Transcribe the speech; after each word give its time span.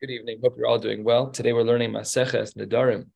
Good 0.00 0.12
evening. 0.12 0.40
Hope 0.42 0.54
you're 0.56 0.66
all 0.66 0.78
doing 0.78 1.04
well. 1.04 1.28
Today 1.28 1.52
we're 1.52 1.60
learning 1.60 1.90
Maseches 1.90 2.54
Nedarim, 2.56 3.08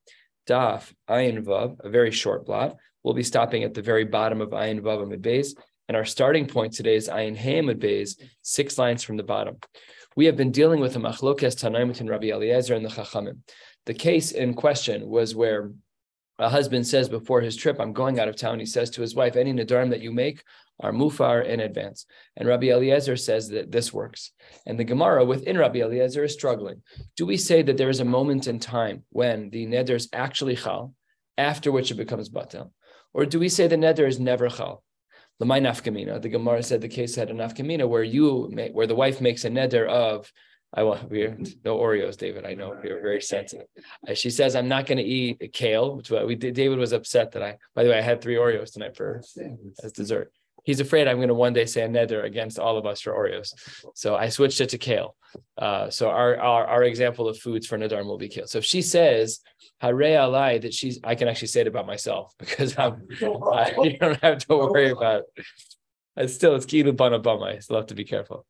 Daf 0.46 0.92
Ayin 1.08 1.42
Vav, 1.42 1.80
a 1.80 1.88
very 1.88 2.10
short 2.10 2.44
blot. 2.44 2.76
We'll 3.02 3.14
be 3.14 3.22
stopping 3.22 3.64
at 3.64 3.72
the 3.72 3.80
very 3.80 4.04
bottom 4.04 4.42
of 4.42 4.50
Ayin 4.50 4.80
Vav 4.80 5.02
Amid 5.02 5.22
Beis, 5.22 5.56
and 5.88 5.96
our 5.96 6.04
starting 6.04 6.46
point 6.46 6.74
today 6.74 6.94
is 6.94 7.08
Ayin 7.08 7.36
Hey 7.36 7.60
Amid 7.60 7.80
Beis, 7.80 8.20
six 8.42 8.76
lines 8.76 9.02
from 9.02 9.16
the 9.16 9.22
bottom. 9.22 9.56
We 10.14 10.26
have 10.26 10.36
been 10.36 10.50
dealing 10.50 10.78
with 10.78 10.94
a 10.94 10.98
machlokes 10.98 11.56
Tanaim 11.56 11.88
between 11.88 12.10
Rabbi 12.10 12.26
Eliezer 12.26 12.74
and 12.74 12.84
the 12.84 12.90
Chachamim. 12.90 13.38
The 13.86 13.94
case 13.94 14.32
in 14.32 14.52
question 14.52 15.08
was 15.08 15.34
where 15.34 15.72
a 16.38 16.50
husband 16.50 16.86
says 16.86 17.08
before 17.08 17.40
his 17.40 17.56
trip, 17.56 17.80
I'm 17.80 17.94
going 17.94 18.20
out 18.20 18.28
of 18.28 18.36
town. 18.36 18.60
He 18.60 18.66
says 18.66 18.90
to 18.90 19.00
his 19.00 19.14
wife, 19.14 19.36
Any 19.36 19.54
Nadarim 19.54 19.88
that 19.88 20.02
you 20.02 20.12
make 20.12 20.42
are 20.80 20.92
mufar 20.92 21.44
in 21.44 21.60
advance. 21.60 22.06
And 22.36 22.48
Rabbi 22.48 22.68
Eliezer 22.68 23.16
says 23.16 23.48
that 23.50 23.70
this 23.70 23.92
works. 23.92 24.32
And 24.66 24.78
the 24.78 24.84
Gemara 24.84 25.24
within 25.24 25.58
Rabbi 25.58 25.80
Eliezer 25.80 26.24
is 26.24 26.32
struggling. 26.32 26.82
Do 27.16 27.26
we 27.26 27.36
say 27.36 27.62
that 27.62 27.76
there 27.76 27.90
is 27.90 28.00
a 28.00 28.04
moment 28.04 28.46
in 28.46 28.58
time 28.58 29.04
when 29.10 29.50
the 29.50 29.66
neder 29.66 29.94
is 29.94 30.08
actually 30.12 30.56
chal, 30.56 30.94
after 31.38 31.70
which 31.70 31.90
it 31.90 31.94
becomes 31.94 32.28
batel? 32.28 32.72
Or 33.12 33.24
do 33.24 33.38
we 33.38 33.48
say 33.48 33.66
the 33.66 33.76
neder 33.76 34.06
is 34.06 34.18
never 34.18 34.48
chal? 34.48 34.82
Lamai 35.42 35.60
nafkamina. 35.60 36.20
The 36.22 36.28
Gemara 36.28 36.62
said 36.62 36.80
the 36.80 36.88
case 36.88 37.14
had 37.14 37.30
a 37.30 37.34
nafkamina 37.34 37.88
where 37.88 38.04
you 38.04 38.52
where 38.72 38.86
the 38.86 38.94
wife 38.94 39.20
makes 39.20 39.44
a 39.44 39.50
neder 39.50 39.88
of 39.88 40.30
I 40.76 40.82
want 40.82 41.08
we're 41.08 41.38
no 41.64 41.78
Oreos, 41.78 42.16
David. 42.16 42.44
I 42.44 42.54
know 42.54 42.76
you're 42.82 43.00
very 43.00 43.20
sensitive. 43.20 43.66
Uh, 44.08 44.14
she 44.14 44.28
says, 44.28 44.56
"I'm 44.56 44.66
not 44.66 44.86
going 44.86 44.98
to 44.98 45.04
eat 45.04 45.52
kale." 45.52 45.96
Which 45.96 46.10
we. 46.10 46.34
David 46.34 46.78
was 46.78 46.92
upset 46.92 47.30
that 47.32 47.42
I. 47.44 47.58
By 47.76 47.84
the 47.84 47.90
way, 47.90 47.98
I 47.98 48.00
had 48.00 48.20
three 48.20 48.34
Oreos 48.34 48.72
tonight 48.72 48.96
for 48.96 49.22
as 49.82 49.92
dessert. 49.92 50.32
He's 50.64 50.80
afraid 50.80 51.06
I'm 51.06 51.16
going 51.18 51.28
to 51.28 51.34
one 51.34 51.52
day 51.52 51.66
say 51.66 51.82
a 51.82 51.88
neder 51.88 52.24
against 52.24 52.58
all 52.58 52.78
of 52.78 52.86
us 52.86 53.00
for 53.02 53.12
Oreos. 53.12 53.52
So 53.94 54.16
I 54.16 54.30
switched 54.30 54.60
it 54.60 54.70
to 54.70 54.78
kale. 54.78 55.14
Uh, 55.58 55.90
so 55.90 56.08
our, 56.08 56.36
our, 56.38 56.66
our 56.66 56.82
example 56.84 57.28
of 57.28 57.38
foods 57.38 57.66
for 57.66 57.76
Nadarim 57.78 58.06
will 58.06 58.18
be 58.18 58.28
kale. 58.28 58.46
So 58.46 58.58
if 58.58 58.64
she 58.64 58.80
says 58.80 59.40
Hare 59.78 59.92
alai 59.92 60.62
that 60.62 60.72
she's, 60.72 60.98
I 61.04 61.14
can 61.14 61.28
actually 61.28 61.48
say 61.48 61.60
it 61.60 61.66
about 61.66 61.86
myself 61.86 62.34
because 62.38 62.78
I'm, 62.78 63.06
I, 63.22 63.74
you 63.82 63.98
don't 63.98 64.20
have 64.22 64.38
to 64.46 64.56
worry 64.56 64.90
about. 64.90 65.24
It. 65.36 65.44
It's 66.16 66.34
still 66.34 66.54
it's 66.54 66.66
kilu 66.66 66.96
bana 66.96 67.18
I 67.44 67.58
still 67.58 67.76
have 67.76 67.86
to 67.86 67.94
be 67.94 68.04
careful. 68.04 68.46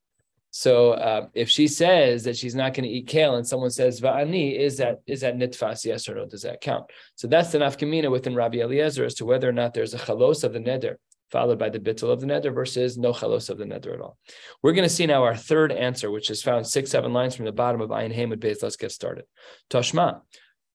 So 0.50 0.92
uh, 0.92 1.26
if 1.34 1.48
she 1.48 1.66
says 1.66 2.22
that 2.24 2.36
she's 2.36 2.54
not 2.54 2.74
going 2.74 2.84
to 2.84 2.94
eat 2.94 3.08
kale 3.08 3.34
and 3.34 3.44
someone 3.44 3.70
says 3.70 4.00
va'ani, 4.00 4.56
is 4.56 4.76
that 4.76 5.00
is 5.04 5.22
that 5.22 5.36
nitfas? 5.36 5.84
Yes 5.84 6.08
or 6.08 6.14
no? 6.14 6.26
Does 6.26 6.42
that 6.42 6.60
count? 6.60 6.84
So 7.16 7.26
that's 7.26 7.50
the 7.50 7.58
nafkamina 7.58 8.08
within 8.08 8.36
Rabbi 8.36 8.58
Eliezer 8.58 9.04
as 9.04 9.14
to 9.14 9.24
whether 9.24 9.48
or 9.48 9.52
not 9.52 9.74
there's 9.74 9.94
a 9.94 9.98
chalos 9.98 10.44
of 10.44 10.52
the 10.52 10.60
neder 10.60 10.96
followed 11.30 11.58
by 11.58 11.68
the 11.68 11.78
bittul 11.78 12.10
of 12.10 12.20
the 12.20 12.26
neder 12.26 12.54
versus 12.54 12.96
no 12.96 13.12
chalos 13.12 13.50
of 13.50 13.58
the 13.58 13.64
neder 13.64 13.94
at 13.94 14.00
all. 14.00 14.18
We're 14.62 14.72
going 14.72 14.88
to 14.88 14.94
see 14.94 15.06
now 15.06 15.24
our 15.24 15.36
third 15.36 15.72
answer, 15.72 16.10
which 16.10 16.30
is 16.30 16.42
found 16.42 16.66
six 16.66 16.90
seven 16.90 17.12
lines 17.12 17.34
from 17.34 17.44
the 17.44 17.52
bottom 17.52 17.80
of 17.80 17.90
Ayin 17.90 18.14
Hamid 18.14 18.40
Beis. 18.40 18.62
Let's 18.62 18.76
get 18.76 18.92
started. 18.92 19.24
Toshma. 19.70 20.20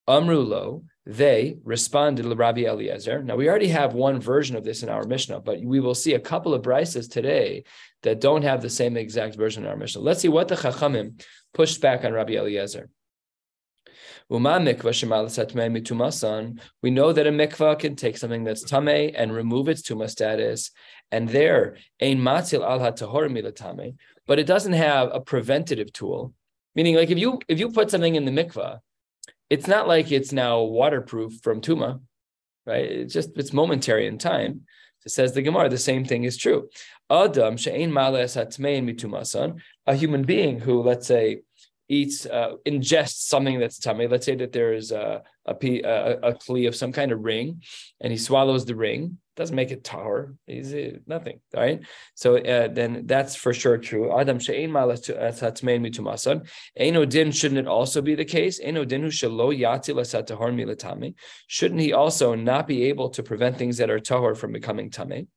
Amrulo, 0.08 0.86
they 1.06 1.58
responded 1.64 2.24
to 2.24 2.36
Rabbi 2.36 2.62
Eliezer. 2.62 3.22
Now, 3.22 3.36
we 3.36 3.48
already 3.48 3.68
have 3.68 3.94
one 3.94 4.20
version 4.20 4.56
of 4.56 4.64
this 4.64 4.82
in 4.82 4.90
our 4.90 5.04
Mishnah, 5.04 5.42
but 5.42 5.62
we 5.62 5.80
will 5.80 5.94
see 5.94 6.16
a 6.16 6.20
couple 6.20 6.56
of 6.56 6.64
brises 6.64 7.08
today 7.08 7.64
that 8.02 8.20
don't 8.20 8.42
have 8.42 8.64
the 8.64 8.72
same 8.72 8.98
exact 8.98 9.36
version 9.36 9.64
in 9.64 9.70
our 9.70 9.78
Mishnah. 9.78 10.02
Let's 10.02 10.22
see 10.22 10.28
what 10.28 10.48
the 10.48 10.56
Chachamim 10.56 11.24
pushed 11.54 11.80
back 11.80 12.06
on 12.06 12.14
Rabbi 12.14 12.34
Eliezer. 12.34 12.90
We 14.30 14.40
know 14.40 14.60
that 14.64 14.78
a 17.28 17.32
mikvah 17.32 17.80
can 17.80 17.96
take 17.96 18.18
something 18.18 18.44
that's 18.44 18.64
tame 18.64 19.12
and 19.16 19.34
remove 19.34 19.70
its 19.70 19.82
tuma 19.82 20.10
status, 20.10 20.72
and 21.12 21.28
there 21.30 21.78
ein 22.00 22.20
matzil 22.20 22.64
al 22.64 22.80
hatahor 22.80 23.28
milatame, 23.30 23.96
but 24.28 24.38
it 24.38 24.46
doesn't 24.46 24.74
have 24.74 25.10
a 25.12 25.20
preventative 25.20 25.92
tool. 25.92 26.34
Meaning, 26.76 26.96
like 26.96 27.10
if 27.10 27.18
you 27.18 27.40
if 27.48 27.60
you 27.60 27.72
put 27.72 27.90
something 27.90 28.16
in 28.16 28.26
the 28.26 28.32
mikvah 28.32 28.80
it's 29.50 29.68
not 29.68 29.88
like 29.88 30.12
it's 30.12 30.32
now 30.32 30.62
waterproof 30.62 31.40
from 31.42 31.62
tuma, 31.62 32.02
right? 32.66 32.86
It's 32.86 33.14
just 33.14 33.32
it's 33.36 33.54
momentary 33.54 34.08
in 34.08 34.18
time. 34.18 34.62
It 35.06 35.12
says 35.12 35.34
the 35.34 35.42
Gemara, 35.42 35.70
the 35.70 35.78
same 35.78 36.06
thing 36.06 36.24
is 36.26 36.38
true. 36.38 36.70
Adam 37.10 37.58
she'ein 37.58 37.92
mitumasan, 37.92 39.60
a 39.88 39.96
human 39.96 40.24
being 40.24 40.60
who, 40.60 40.82
let's 40.84 41.08
say, 41.08 41.42
eats, 41.90 42.26
uh, 42.26 42.54
ingests 42.66 43.28
something 43.28 43.60
that's 43.60 43.80
tummy. 43.80 44.08
Let's 44.08 44.26
say 44.26 44.36
that 44.36 44.54
there 44.54 44.74
is 44.74 44.92
a 44.92 45.24
a, 45.46 45.82
a, 45.82 46.12
a 46.30 46.34
kli 46.34 46.68
of 46.68 46.76
some 46.76 46.92
kind 46.92 47.12
of 47.12 47.24
ring, 47.24 47.64
and 48.00 48.12
he 48.12 48.18
swallows 48.18 48.66
the 48.66 48.76
ring 48.76 49.18
doesn't 49.40 49.56
make 49.56 49.72
it 49.72 49.86
tahor. 49.86 50.36
He's 50.46 50.76
nothing, 51.08 51.40
right? 51.56 51.80
So 52.14 52.38
uh, 52.38 52.68
then 52.68 53.04
that's 53.06 53.36
for 53.36 53.54
sure 53.54 53.78
true. 53.78 54.20
Adam 54.20 54.38
she'ein 54.38 54.72
mitumasan. 54.72 56.48
Eno 56.76 57.06
din 57.06 57.32
shouldn't 57.32 57.60
it 57.60 57.68
also 57.68 58.02
be 58.02 58.16
the 58.16 58.26
case? 58.26 58.60
Eno 58.62 58.84
din 58.84 59.02
hu 59.02 59.08
shelo 59.08 59.58
yati 59.58 59.96
lasatahor 59.96 60.54
milatami. 60.54 61.16
Shouldn't 61.48 61.80
he 61.80 61.94
also 61.94 62.36
not 62.36 62.68
be 62.68 62.84
able 62.90 63.10
to 63.12 63.24
prevent 63.24 63.58
things 63.58 63.78
that 63.78 63.90
are 63.90 64.00
tahor 64.00 64.36
from 64.36 64.52
becoming 64.52 64.90
tame? 64.90 65.30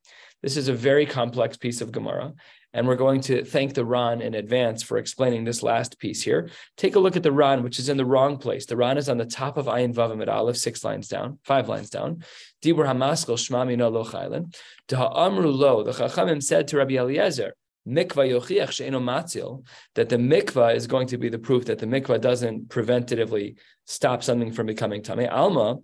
This 0.42 0.56
is 0.56 0.66
a 0.66 0.74
very 0.74 1.06
complex 1.06 1.56
piece 1.56 1.80
of 1.80 1.92
Gemara, 1.92 2.32
and 2.74 2.86
we're 2.86 2.96
going 2.96 3.20
to 3.22 3.44
thank 3.44 3.74
the 3.74 3.84
Ran 3.84 4.20
in 4.20 4.34
advance 4.34 4.82
for 4.82 4.98
explaining 4.98 5.44
this 5.44 5.62
last 5.62 5.98
piece 5.98 6.22
here. 6.22 6.50
Take 6.76 6.96
a 6.96 6.98
look 6.98 7.16
at 7.16 7.22
the 7.22 7.32
Ran, 7.32 7.62
which 7.62 7.78
is 7.78 7.88
in 7.88 7.96
the 7.96 8.04
wrong 8.04 8.38
place. 8.38 8.66
The 8.66 8.76
Ran 8.76 8.98
is 8.98 9.08
on 9.08 9.18
the 9.18 9.26
top 9.26 9.56
of 9.56 9.66
Ayin 9.66 9.94
Vavim 9.94 10.22
at 10.22 10.28
Aleph, 10.28 10.56
six 10.56 10.84
lines 10.84 11.08
down, 11.08 11.38
five 11.44 11.68
lines 11.68 11.90
down. 11.90 12.24
Dibur 12.62 12.86
Hamaskel 12.86 13.36
Shmami 13.36 13.76
No 13.76 13.88
Lo 13.88 14.04
Chaylen. 14.04 14.54
Amru 14.92 15.50
Lo, 15.50 15.82
the 15.82 15.92
Chachamim 15.92 16.42
said 16.42 16.68
to 16.68 16.78
Rabbi 16.78 16.94
Eliezer, 16.94 17.54
mikvah 17.86 18.40
yochiach 18.40 18.70
she'eno 18.70 19.00
matzil, 19.00 19.64
that 19.94 20.08
the 20.08 20.16
mikvah 20.16 20.74
is 20.74 20.86
going 20.86 21.08
to 21.08 21.18
be 21.18 21.28
the 21.28 21.38
proof 21.38 21.64
that 21.66 21.78
the 21.78 21.86
mikvah 21.86 22.20
doesn't 22.20 22.68
preventatively 22.68 23.56
stop 23.86 24.22
something 24.22 24.52
from 24.52 24.66
becoming 24.66 25.02
tamei. 25.02 25.30
Alma, 25.30 25.78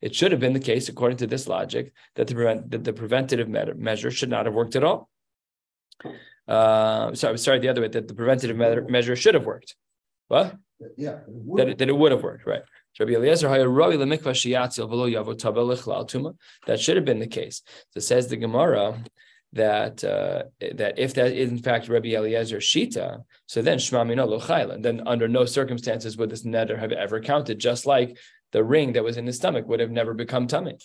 it 0.00 0.14
should 0.14 0.30
have 0.30 0.40
been 0.40 0.52
the 0.52 0.60
case, 0.60 0.88
according 0.88 1.18
to 1.18 1.26
this 1.26 1.48
logic, 1.48 1.92
that 2.14 2.28
the, 2.28 2.34
prevent, 2.34 2.70
that 2.70 2.84
the 2.84 2.92
preventative 2.92 3.48
measure 3.48 4.10
should 4.10 4.30
not 4.30 4.46
have 4.46 4.54
worked 4.54 4.76
at 4.76 4.84
all. 4.84 5.08
Uh, 6.46 7.14
sorry, 7.14 7.38
sorry, 7.38 7.58
the 7.58 7.68
other 7.68 7.80
way, 7.80 7.88
that 7.88 8.06
the 8.06 8.14
preventative 8.14 8.88
measure 8.88 9.16
should 9.16 9.34
have 9.34 9.46
worked. 9.46 9.74
What? 10.28 10.56
Yeah. 10.96 11.20
That 11.56 11.68
it, 11.70 11.78
that 11.78 11.88
it 11.88 11.96
would 11.96 12.12
have 12.12 12.22
worked, 12.22 12.46
right. 12.46 12.62
That 16.66 16.80
should 16.80 16.96
have 16.96 17.04
been 17.04 17.18
the 17.18 17.26
case. 17.26 17.62
So 17.90 18.00
says 18.00 18.28
the 18.28 18.36
Gemara, 18.36 19.02
that 19.54 20.02
uh, 20.02 20.44
that 20.74 20.98
if 20.98 21.14
that 21.14 21.32
is 21.32 21.50
in 21.50 21.58
fact 21.58 21.88
Rabbi 21.88 22.10
Eliezer 22.14 22.58
Shita, 22.58 23.22
so 23.46 23.62
then 23.62 23.78
Shmamino 23.78 24.28
Lochayla, 24.28 24.82
then 24.82 25.02
under 25.06 25.28
no 25.28 25.44
circumstances 25.44 26.16
would 26.16 26.30
this 26.30 26.44
neder 26.44 26.78
have 26.78 26.92
ever 26.92 27.20
counted, 27.20 27.58
just 27.58 27.86
like 27.86 28.18
the 28.52 28.64
ring 28.64 28.92
that 28.92 29.04
was 29.04 29.16
in 29.16 29.26
his 29.26 29.36
stomach 29.36 29.66
would 29.68 29.80
have 29.80 29.90
never 29.90 30.12
become 30.12 30.46
tummy. 30.46 30.76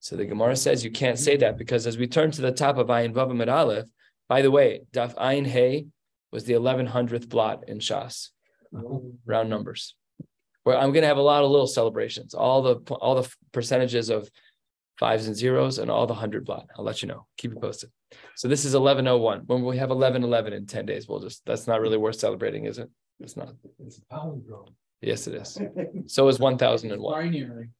So 0.00 0.16
the 0.16 0.26
Gemara 0.26 0.56
says 0.56 0.84
you 0.84 0.90
can't 0.90 1.18
say 1.18 1.36
that 1.38 1.58
because 1.58 1.86
as 1.86 1.98
we 1.98 2.06
turn 2.06 2.30
to 2.32 2.42
the 2.42 2.52
top 2.52 2.76
of 2.76 2.88
Ayin 2.88 3.14
Vavam 3.14 3.42
at 3.42 3.48
Aleph, 3.48 3.86
by 4.28 4.42
the 4.42 4.50
way, 4.50 4.82
Daf 4.92 5.14
Ayin 5.16 5.46
Hey 5.46 5.86
was 6.30 6.44
the 6.44 6.54
1100th 6.54 7.28
blot 7.28 7.68
in 7.68 7.78
Shas, 7.78 8.28
round 8.72 9.50
numbers. 9.50 9.94
Where 10.62 10.76
I'm 10.76 10.92
going 10.92 11.02
to 11.02 11.08
have 11.08 11.16
a 11.16 11.22
lot 11.22 11.42
of 11.42 11.50
little 11.50 11.66
celebrations, 11.66 12.34
all 12.34 12.60
the 12.60 12.94
all 12.94 13.14
the 13.22 13.34
percentages 13.50 14.10
of 14.10 14.28
fives 15.00 15.26
and 15.26 15.34
zeros 15.34 15.78
and 15.78 15.90
all 15.90 16.06
the 16.06 16.14
hundred 16.14 16.44
blot. 16.44 16.68
I'll 16.76 16.84
let 16.84 17.00
you 17.00 17.08
know. 17.08 17.26
Keep 17.38 17.54
you 17.54 17.58
posted. 17.58 17.90
So 18.36 18.48
this 18.48 18.66
is 18.66 18.74
1101. 18.74 19.44
When 19.46 19.64
we 19.64 19.78
have 19.78 19.88
1111 19.88 20.52
in 20.52 20.66
10 20.66 20.86
days, 20.86 21.08
we'll 21.08 21.20
just, 21.20 21.42
that's 21.46 21.66
not 21.66 21.80
really 21.80 21.96
worth 21.96 22.16
celebrating, 22.16 22.66
is 22.66 22.78
it? 22.78 22.90
It's 23.18 23.34
not. 23.36 23.54
It's 23.84 23.98
a 23.98 24.14
palindrome. 24.14 24.68
Yes, 25.00 25.26
it 25.26 25.34
is. 25.34 25.58
So 26.06 26.28
is 26.28 26.38
1001. 26.38 27.00
Binary. 27.00 27.70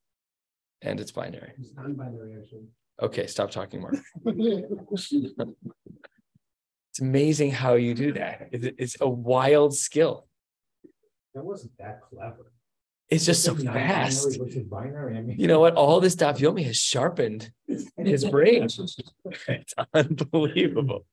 And 0.81 0.99
it's 0.99 1.11
binary. 1.11 1.51
It's 1.59 1.73
non-binary, 1.75 2.37
actually. 2.41 2.65
Okay, 2.99 3.27
stop 3.27 3.51
talking 3.51 3.81
Mark. 3.81 3.95
it's 4.25 5.13
amazing 6.99 7.51
how 7.51 7.75
you 7.75 7.93
do 7.93 8.13
that. 8.13 8.49
It's 8.51 8.97
a 8.99 9.07
wild 9.07 9.75
skill. 9.75 10.25
That 11.35 11.45
wasn't 11.45 11.77
that 11.77 12.01
clever. 12.01 12.50
It's 13.11 13.25
just 13.25 13.43
so 13.43 13.55
fast. 13.55 14.39
You 14.39 15.47
know 15.47 15.59
what? 15.59 15.75
All 15.75 15.99
this 15.99 16.15
Daf 16.15 16.37
Yomi 16.37 16.63
has 16.63 16.77
sharpened 16.77 17.51
his 17.97 18.23
brain. 18.23 18.63
it's 19.49 19.73
unbelievable. 19.93 21.05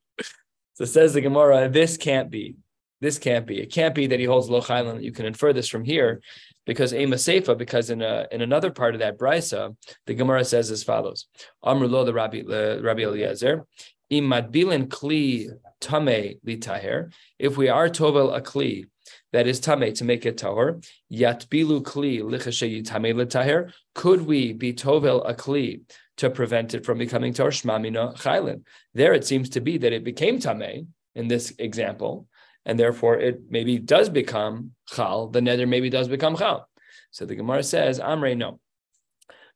So 0.75 0.85
says 0.85 1.15
the 1.15 1.21
Gemara, 1.21 1.69
this 1.69 1.97
can't 1.97 2.31
be. 2.31 2.55
This 3.01 3.19
can't 3.19 3.47
be. 3.47 3.61
It 3.61 3.73
can't 3.73 3.97
be 3.97 4.07
that 4.07 4.21
he 4.21 4.27
holds 4.27 4.49
lo 4.49 4.61
chaylin. 4.61 5.03
You 5.03 5.11
can 5.11 5.27
infer 5.27 5.53
this 5.53 5.69
from 5.69 5.85
here, 5.85 6.21
because 6.67 6.95
Ema 6.95 7.17
Seifa, 7.17 7.59
because 7.59 7.91
in 7.91 8.03
a, 8.03 8.27
in 8.31 8.43
another 8.43 8.71
part 8.71 8.95
of 8.95 9.01
that 9.01 9.19
brisa, 9.19 9.77
the 10.07 10.15
Gemara 10.15 10.45
says 10.45 10.71
as 10.71 10.85
follows: 10.85 11.27
Amrulo 11.65 12.05
the 12.05 12.15
Rabbi 12.15 12.43
the 12.43 12.81
Rabbi 12.83 13.03
Eliezer, 13.03 13.67
imad 14.11 14.53
imadbilin 14.53 14.89
kli 14.89 15.49
tame 15.81 16.39
litaher. 16.47 17.13
If 17.39 17.57
we 17.57 17.69
are 17.69 17.89
tovel 17.89 18.37
a 18.37 18.41
kli 18.41 18.87
that 19.33 19.47
is 19.47 19.61
tame 19.61 19.93
to 19.93 20.05
make 20.05 20.27
it 20.27 20.39
tahor. 20.39 20.85
Yat 21.09 21.47
bilu 21.51 21.83
kli 21.83 22.21
lichashe 22.21 22.87
tame 22.87 23.17
letaher. 23.17 23.73
Could 23.95 24.23
we 24.23 24.53
be 24.53 24.73
tovel 24.73 25.29
a 25.29 25.35
kli 25.35 25.83
to 26.19 26.29
prevent 26.29 26.75
it 26.75 26.85
from 26.85 26.99
becoming 26.99 27.33
tor 27.33 27.51
shmamina 27.51 28.17
chaylin. 28.17 28.63
There 28.93 29.15
it 29.15 29.25
seems 29.25 29.49
to 29.51 29.61
be 29.61 29.79
that 29.79 29.93
it 29.93 30.05
became 30.05 30.39
tamei 30.39 30.87
in 31.15 31.29
this 31.29 31.55
example, 31.59 32.27
and 32.67 32.79
therefore 32.79 33.17
it 33.17 33.43
maybe 33.49 33.79
does 33.79 34.09
become 34.09 34.73
chal. 34.89 35.29
The 35.29 35.41
neder 35.41 35.69
maybe 35.69 35.91
does 35.91 36.09
become 36.09 36.37
chal. 36.37 36.69
So 37.11 37.25
the 37.25 37.37
Gemara 37.37 37.63
says, 37.63 38.01
Amre 38.01 38.37
no. 38.37 38.61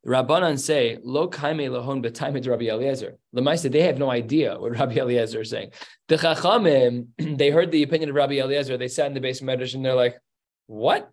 Rabbanan 0.07 0.59
say, 0.59 0.99
Lo 1.03 1.29
kaime 1.29 1.69
lahon 1.71 2.05
b'taimed 2.05 2.47
Rabbi 2.49 2.67
Eliezer. 2.67 3.19
Lemaisa, 3.35 3.71
they 3.71 3.83
have 3.83 3.99
no 3.99 4.11
idea 4.11 4.59
what 4.59 4.73
Rabbi 4.79 4.95
Eliezer 4.95 5.43
is 5.43 5.51
saying. 5.51 5.71
The 6.09 6.17
Chachamim, 6.17 7.07
they 7.39 7.51
heard 7.51 7.71
the 7.71 7.83
opinion 7.83 8.11
of 8.11 8.17
Rabbi 8.17 8.35
Eliezer. 8.35 8.77
They 8.77 8.89
sat 8.89 9.07
in 9.07 9.15
the 9.15 9.21
base 9.21 9.41
of 9.41 9.47
Medrash 9.47 9.75
and 9.75 9.85
they're 9.85 9.95
like, 9.95 10.19
what? 10.67 11.11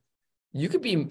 You 0.54 0.70
could 0.70 0.82
be 0.82 1.08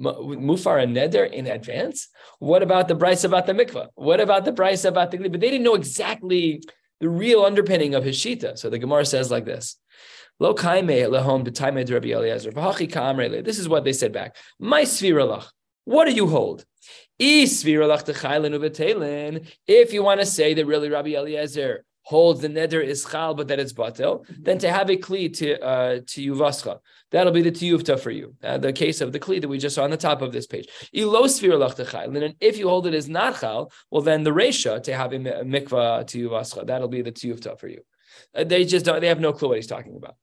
mufar 0.00 0.82
and 0.82 0.96
neder 0.96 1.30
in 1.30 1.46
advance? 1.46 2.08
What 2.40 2.62
about 2.62 2.88
the 2.88 2.96
price 2.96 3.22
about 3.22 3.46
the 3.46 3.52
mikvah? 3.52 3.88
What 3.94 4.20
about 4.20 4.44
the 4.44 4.52
price 4.52 4.84
about 4.84 5.12
the 5.12 5.18
But 5.18 5.40
they 5.40 5.50
didn't 5.50 5.62
know 5.62 5.74
exactly 5.74 6.62
the 7.00 7.08
real 7.08 7.44
underpinning 7.44 7.94
of 7.94 8.04
his 8.04 8.16
shita. 8.16 8.58
So 8.58 8.70
the 8.70 8.78
Gemara 8.78 9.04
says 9.04 9.30
like 9.30 9.44
this. 9.44 9.76
Lo 10.38 10.54
kaime 10.54 11.08
lahon 11.08 11.46
b'taimed 11.46 11.92
Rabbi 11.92 12.08
Eliezer. 12.08 13.42
This 13.42 13.58
is 13.58 13.68
what 13.68 13.84
they 13.84 13.92
said 13.92 14.12
back. 14.12 14.36
My 14.58 14.82
sviralach. 14.82 15.46
What 15.84 16.04
do 16.06 16.12
you 16.12 16.28
hold? 16.28 16.64
If 17.18 17.64
you 19.92 20.02
want 20.02 20.20
to 20.20 20.26
say 20.26 20.54
that 20.54 20.66
really 20.66 20.88
Rabbi 20.88 21.10
Eliezer 21.10 21.84
holds 22.02 22.40
the 22.40 22.48
neder 22.48 22.82
is 22.82 23.04
chal, 23.04 23.34
but 23.34 23.48
that 23.48 23.60
it's 23.60 23.72
batel, 23.72 24.24
then 24.28 24.58
to 24.58 24.70
have 24.70 24.90
a 24.90 24.96
kli 24.96 25.32
to 25.38 25.60
uh, 25.62 26.00
to 26.06 26.34
yuvascha, 26.34 26.80
that'll 27.10 27.32
be 27.32 27.42
the 27.42 27.52
tiyuvta 27.52 27.98
for 27.98 28.10
you. 28.10 28.34
Uh, 28.42 28.58
the 28.58 28.72
case 28.72 29.00
of 29.00 29.12
the 29.12 29.20
kli 29.20 29.40
that 29.40 29.48
we 29.48 29.58
just 29.58 29.76
saw 29.76 29.84
on 29.84 29.90
the 29.90 29.96
top 29.96 30.20
of 30.20 30.32
this 30.32 30.46
page. 30.46 30.66
And 30.92 32.34
if 32.40 32.58
you 32.58 32.68
hold 32.68 32.86
it 32.86 32.94
as 32.94 33.08
not 33.08 33.40
chal, 33.40 33.72
well 33.90 34.02
then 34.02 34.24
the 34.24 34.30
resha 34.30 34.82
to 34.82 34.94
have 34.94 35.12
a 35.12 35.18
mikvah 35.18 36.06
to 36.08 36.28
yuvascha, 36.28 36.66
that'll 36.66 36.88
be 36.88 37.02
the 37.02 37.12
tiyuvta 37.12 37.58
for 37.58 37.68
you. 37.68 37.82
Uh, 38.34 38.44
they 38.44 38.64
just 38.64 38.84
don't. 38.84 39.00
They 39.00 39.08
have 39.08 39.20
no 39.20 39.32
clue 39.32 39.48
what 39.48 39.58
he's 39.58 39.66
talking 39.66 39.96
about. 39.96 40.16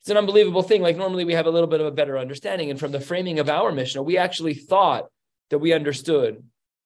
It's 0.00 0.10
an 0.10 0.16
unbelievable 0.16 0.62
thing. 0.62 0.82
Like 0.82 0.96
normally 0.96 1.24
we 1.24 1.34
have 1.34 1.46
a 1.46 1.50
little 1.50 1.68
bit 1.68 1.80
of 1.80 1.86
a 1.86 1.92
better 1.92 2.18
understanding, 2.18 2.70
and 2.70 2.78
from 2.78 2.92
the 2.92 3.00
framing 3.00 3.38
of 3.38 3.48
our 3.48 3.72
Mishnah, 3.72 4.02
we 4.02 4.18
actually 4.18 4.54
thought 4.54 5.06
that 5.50 5.58
we 5.58 5.72
understood 5.72 6.42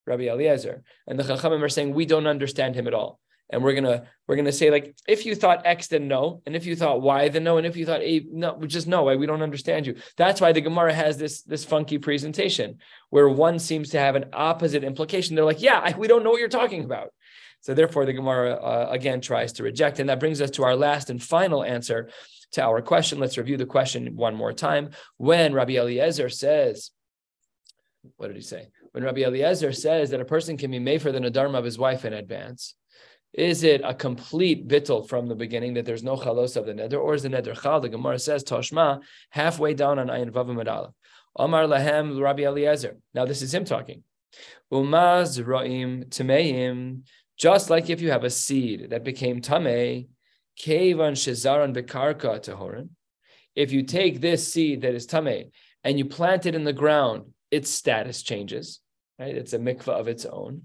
Rabbi 0.07 0.29
Eliezer, 0.29 0.83
and 1.07 1.19
the 1.19 1.23
Chachamim 1.23 1.63
are 1.63 1.69
saying 1.69 1.95
we 1.95 2.07
don't 2.07 2.27
understand 2.27 2.75
him 2.75 2.87
at 2.87 2.95
all. 2.95 3.21
And 3.53 3.65
we're 3.65 3.75
gonna 3.75 4.07
we're 4.29 4.37
gonna 4.37 4.53
say 4.53 4.71
like 4.71 4.95
if 5.09 5.27
you 5.27 5.35
thought 5.35 5.67
X 5.67 5.89
then 5.89 6.07
no, 6.07 6.41
and 6.47 6.55
if 6.55 6.67
you 6.67 6.77
thought 6.77 7.03
Y 7.03 7.29
then 7.29 7.43
no, 7.43 7.59
and 7.59 7.67
if 7.67 7.77
you 7.77 7.85
thought 7.85 8.01
A 8.01 8.25
no, 8.31 8.61
just 8.65 8.87
no, 8.87 9.05
we 9.05 9.27
don't 9.27 9.43
understand 9.43 9.87
you. 9.87 9.97
That's 10.17 10.41
why 10.41 10.53
the 10.53 10.61
Gemara 10.61 10.95
has 10.95 11.19
this 11.19 11.43
this 11.43 11.65
funky 11.65 11.99
presentation 11.99 12.79
where 13.11 13.29
one 13.29 13.59
seems 13.59 13.91
to 13.91 13.99
have 13.99 14.15
an 14.15 14.27
opposite 14.33 14.85
implication. 14.85 15.35
They're 15.35 15.45
like, 15.45 15.63
yeah, 15.63 15.81
I, 15.83 15.97
we 15.99 16.07
don't 16.07 16.23
know 16.23 16.31
what 16.31 16.39
you're 16.39 16.49
talking 16.49 16.85
about. 16.85 17.13
So 17.61 17.75
therefore, 17.75 18.07
the 18.07 18.13
Gemara 18.13 18.53
uh, 18.55 18.89
again 18.91 19.21
tries 19.21 19.53
to 19.55 19.63
reject, 19.63 19.99
and 19.99 20.09
that 20.09 20.21
brings 20.21 20.41
us 20.41 20.51
to 20.53 20.65
our 20.65 20.77
last 20.77 21.11
and 21.11 21.23
final 21.23 21.63
answer 21.63 22.11
to 22.53 22.63
our 22.63 22.81
question. 22.81 23.19
Let's 23.19 23.39
review 23.39 23.57
the 23.57 23.67
question 23.67 24.17
one 24.17 24.35
more 24.35 24.53
time. 24.53 24.91
When 25.19 25.53
Rabbi 25.53 25.75
Eliezer 25.75 26.31
says 26.31 26.91
what 28.17 28.29
did 28.29 28.37
he 28.37 28.43
say? 28.43 28.69
When 28.93 29.05
Rabbi 29.05 29.21
Eliezer 29.21 29.73
says 29.73 30.11
that 30.11 30.21
a 30.21 30.25
person 30.25 30.57
can 30.57 30.71
be 30.71 30.79
made 30.79 31.03
for 31.03 31.13
the 31.13 31.21
nadarm 31.21 31.57
of 31.57 31.65
his 31.65 31.79
wife 31.79 32.05
in 32.05 32.13
advance, 32.13 32.75
is 33.33 33.63
it 33.63 33.83
a 33.85 33.95
complete 33.95 34.67
bittel 34.67 35.09
from 35.09 35.29
the 35.29 35.37
beginning 35.37 35.75
that 35.75 35.85
there's 35.85 36.03
no 36.03 36.17
chalos 36.17 36.57
of 36.57 36.67
the 36.67 36.73
neder, 36.73 37.01
or 37.01 37.15
is 37.15 37.23
the 37.23 37.29
neder 37.29 37.61
chal? 37.61 37.81
The 37.81 37.89
Gemara 37.89 38.19
says 38.19 38.43
Toshma 38.43 39.03
halfway 39.31 39.75
down 39.75 39.99
on 39.99 40.09
Ayin 40.09 40.31
Vavam 40.31 40.63
Adala. 40.63 40.93
Omar 41.37 41.65
lahem 41.65 42.21
Rabbi 42.21 42.43
Eliezer. 42.43 42.97
Now 43.15 43.27
this 43.27 43.43
is 43.43 43.55
him 43.55 43.65
talking. 43.65 44.03
Umaz 44.73 45.43
ra'im 45.43 46.09
tameim. 46.09 47.03
Just 47.41 47.71
like 47.71 47.89
if 47.89 48.03
you 48.03 48.11
have 48.11 48.25
a 48.25 48.29
seed 48.29 48.91
that 48.91 49.03
became 49.03 49.41
tamei, 49.41 50.09
kevan 50.59 51.15
shezaran 51.15 51.75
bekarka 51.75 52.39
tahorin. 52.39 52.91
If 53.57 53.73
you 53.73 53.83
take 53.83 54.21
this 54.21 54.53
seed 54.53 54.83
that 54.83 54.95
is 54.95 55.07
tamei 55.07 55.51
and 55.83 55.99
you 55.99 56.05
plant 56.05 56.45
it 56.45 56.55
in 56.55 56.65
the 56.65 56.75
ground 56.75 57.33
its 57.51 57.71
status 57.71 58.23
changes, 58.23 58.81
right? 59.19 59.35
It's 59.35 59.55
a 59.55 59.59
mikvah 59.59 59.99
of 59.99 60.07
its 60.07 60.27
own. 60.27 60.65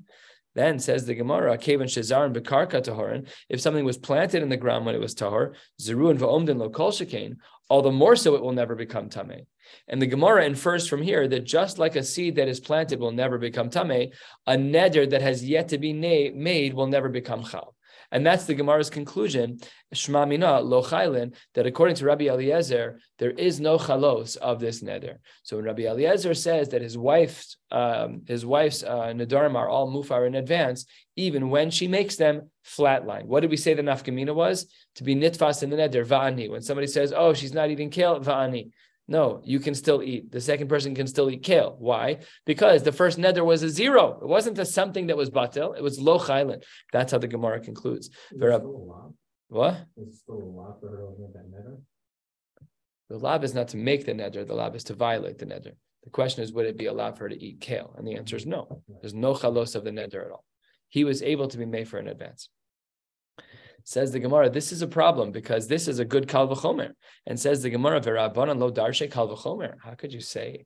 Then 0.55 0.79
says 0.79 1.05
the 1.05 1.15
Gemara, 1.15 1.57
Kavan 1.57 1.83
Shazar 1.83 2.25
and 2.25 2.35
Bekarka 2.35 2.81
Tahorin, 2.81 3.27
if 3.49 3.59
something 3.59 3.83
was 3.83 3.97
planted 3.97 4.41
in 4.41 4.49
the 4.49 4.57
ground 4.57 4.85
when 4.85 4.95
it 4.95 5.01
was 5.01 5.13
Tahor, 5.13 5.53
Zeru 5.81 6.09
and 6.09 6.19
Va'omdin 6.19 6.57
lo 6.57 6.69
kol 6.69 6.91
shekain, 6.91 7.35
all 7.69 7.81
the 7.81 7.91
more 7.91 8.15
so 8.15 8.35
it 8.35 8.41
will 8.41 8.53
never 8.53 8.73
become 8.73 9.09
Tameh. 9.09 9.45
And 9.87 10.01
the 10.01 10.07
Gemara 10.07 10.45
infers 10.45 10.87
from 10.87 11.01
here 11.01 11.27
that 11.27 11.43
just 11.43 11.77
like 11.77 11.95
a 11.95 12.03
seed 12.03 12.35
that 12.35 12.47
is 12.47 12.59
planted 12.59 12.99
will 12.99 13.11
never 13.11 13.37
become 13.37 13.69
Tameh, 13.69 14.13
a 14.47 14.55
neder 14.55 15.09
that 15.09 15.21
has 15.21 15.43
yet 15.43 15.69
to 15.69 15.77
be 15.77 15.91
made 15.91 16.73
will 16.73 16.87
never 16.87 17.09
become 17.09 17.43
Chal. 17.43 17.74
And 18.11 18.25
that's 18.25 18.45
the 18.45 18.55
Gemara's 18.55 18.89
conclusion, 18.89 19.59
Shma 19.93 20.27
Mina, 20.27 20.61
Lo 20.61 20.81
Chaylin, 20.81 21.35
that 21.53 21.65
according 21.65 21.95
to 21.97 22.05
Rabbi 22.05 22.25
Eliezer, 22.25 22.99
there 23.19 23.31
is 23.31 23.59
no 23.59 23.77
chalos 23.77 24.37
of 24.37 24.59
this 24.59 24.83
neder. 24.83 25.17
So 25.43 25.55
when 25.55 25.65
Rabbi 25.65 25.83
Eliezer 25.83 26.33
says 26.33 26.69
that 26.69 26.81
his 26.81 26.97
wife's 26.97 27.57
um, 27.71 28.21
his 28.27 28.45
wife's 28.45 28.83
uh, 28.83 29.07
nedarim 29.07 29.55
are 29.55 29.67
all 29.67 29.91
mufar 29.91 30.27
in 30.27 30.35
advance, 30.35 30.85
even 31.15 31.49
when 31.49 31.71
she 31.71 31.87
makes 31.87 32.15
them 32.15 32.49
flatline. 32.65 33.25
What 33.25 33.41
did 33.41 33.49
we 33.49 33.57
say 33.57 33.73
the 33.73 33.81
nafkamina 33.81 34.33
was? 34.33 34.67
To 34.95 35.03
be 35.03 35.15
nitfas 35.15 35.63
in 35.63 35.69
the 35.69 35.77
neder, 35.77 36.05
va'ani. 36.05 36.49
When 36.49 36.61
somebody 36.61 36.87
says, 36.87 37.13
oh, 37.15 37.33
she's 37.33 37.53
not 37.53 37.69
eating 37.69 37.89
kale, 37.89 38.19
va'ani. 38.19 38.71
No, 39.07 39.41
you 39.43 39.59
can 39.59 39.75
still 39.75 40.01
eat. 40.01 40.31
The 40.31 40.41
second 40.41 40.67
person 40.67 40.95
can 40.95 41.05
still 41.05 41.29
eat 41.29 41.43
kale. 41.43 41.75
Why? 41.77 42.19
Because 42.45 42.81
the 42.81 42.91
first 42.91 43.19
neder 43.19 43.45
was 43.45 43.61
a 43.61 43.69
zero. 43.69 44.19
It 44.21 44.27
wasn't 44.27 44.57
a 44.57 44.65
something 44.65 45.07
that 45.07 45.17
was 45.17 45.29
batel. 45.29 45.77
It 45.77 45.83
was 45.83 45.99
lo 45.99 46.17
chaylen. 46.17 46.63
That's 46.91 47.11
how 47.11 47.19
the 47.19 47.27
Gemara 47.27 47.59
concludes. 47.59 48.09
What? 49.47 49.85
The 53.09 53.17
lab 53.19 53.43
is 53.43 53.53
not 53.53 53.67
to 53.69 53.77
make 53.77 54.05
the 54.07 54.13
neder. 54.13 54.45
The 54.45 54.55
lab 54.55 54.75
is 54.75 54.83
to 54.85 54.95
violate 54.95 55.37
the 55.37 55.45
neder. 55.45 55.73
The 56.03 56.09
question 56.09 56.43
is, 56.43 56.51
would 56.53 56.65
it 56.65 56.77
be 56.77 56.87
allowed 56.87 57.17
for 57.17 57.25
her 57.25 57.29
to 57.29 57.43
eat 57.43 57.61
kale? 57.61 57.93
And 57.97 58.07
the 58.07 58.15
answer 58.15 58.35
is 58.35 58.47
no. 58.47 58.81
There's 59.01 59.13
no 59.13 59.35
chalos 59.35 59.75
of 59.75 59.83
the 59.83 59.91
neder 59.91 60.25
at 60.25 60.31
all. 60.31 60.43
He 60.89 61.03
was 61.03 61.21
able 61.21 61.47
to 61.49 61.57
be 61.57 61.65
made 61.65 61.87
for 61.87 61.99
in 61.99 62.07
advance. 62.07 62.49
Says 63.87 64.11
the 64.11 64.19
Gemara, 64.19 64.49
this 64.49 64.71
is 64.71 64.81
a 64.81 64.87
problem 64.87 65.31
because 65.31 65.67
this 65.67 65.87
is 65.87 65.99
a 65.99 66.05
good 66.05 66.27
kal 66.27 66.47
v'chomer. 66.47 66.93
And 67.27 67.39
says 67.39 67.61
the 67.61 67.69
Gemara, 67.69 68.01
v'rabbanan 68.01 68.57
lo 68.57 68.71
darshe 68.71 69.11
kal 69.11 69.29
v'chomer. 69.29 69.75
How 69.79 69.93
could 69.93 70.11
you 70.11 70.21
say? 70.21 70.65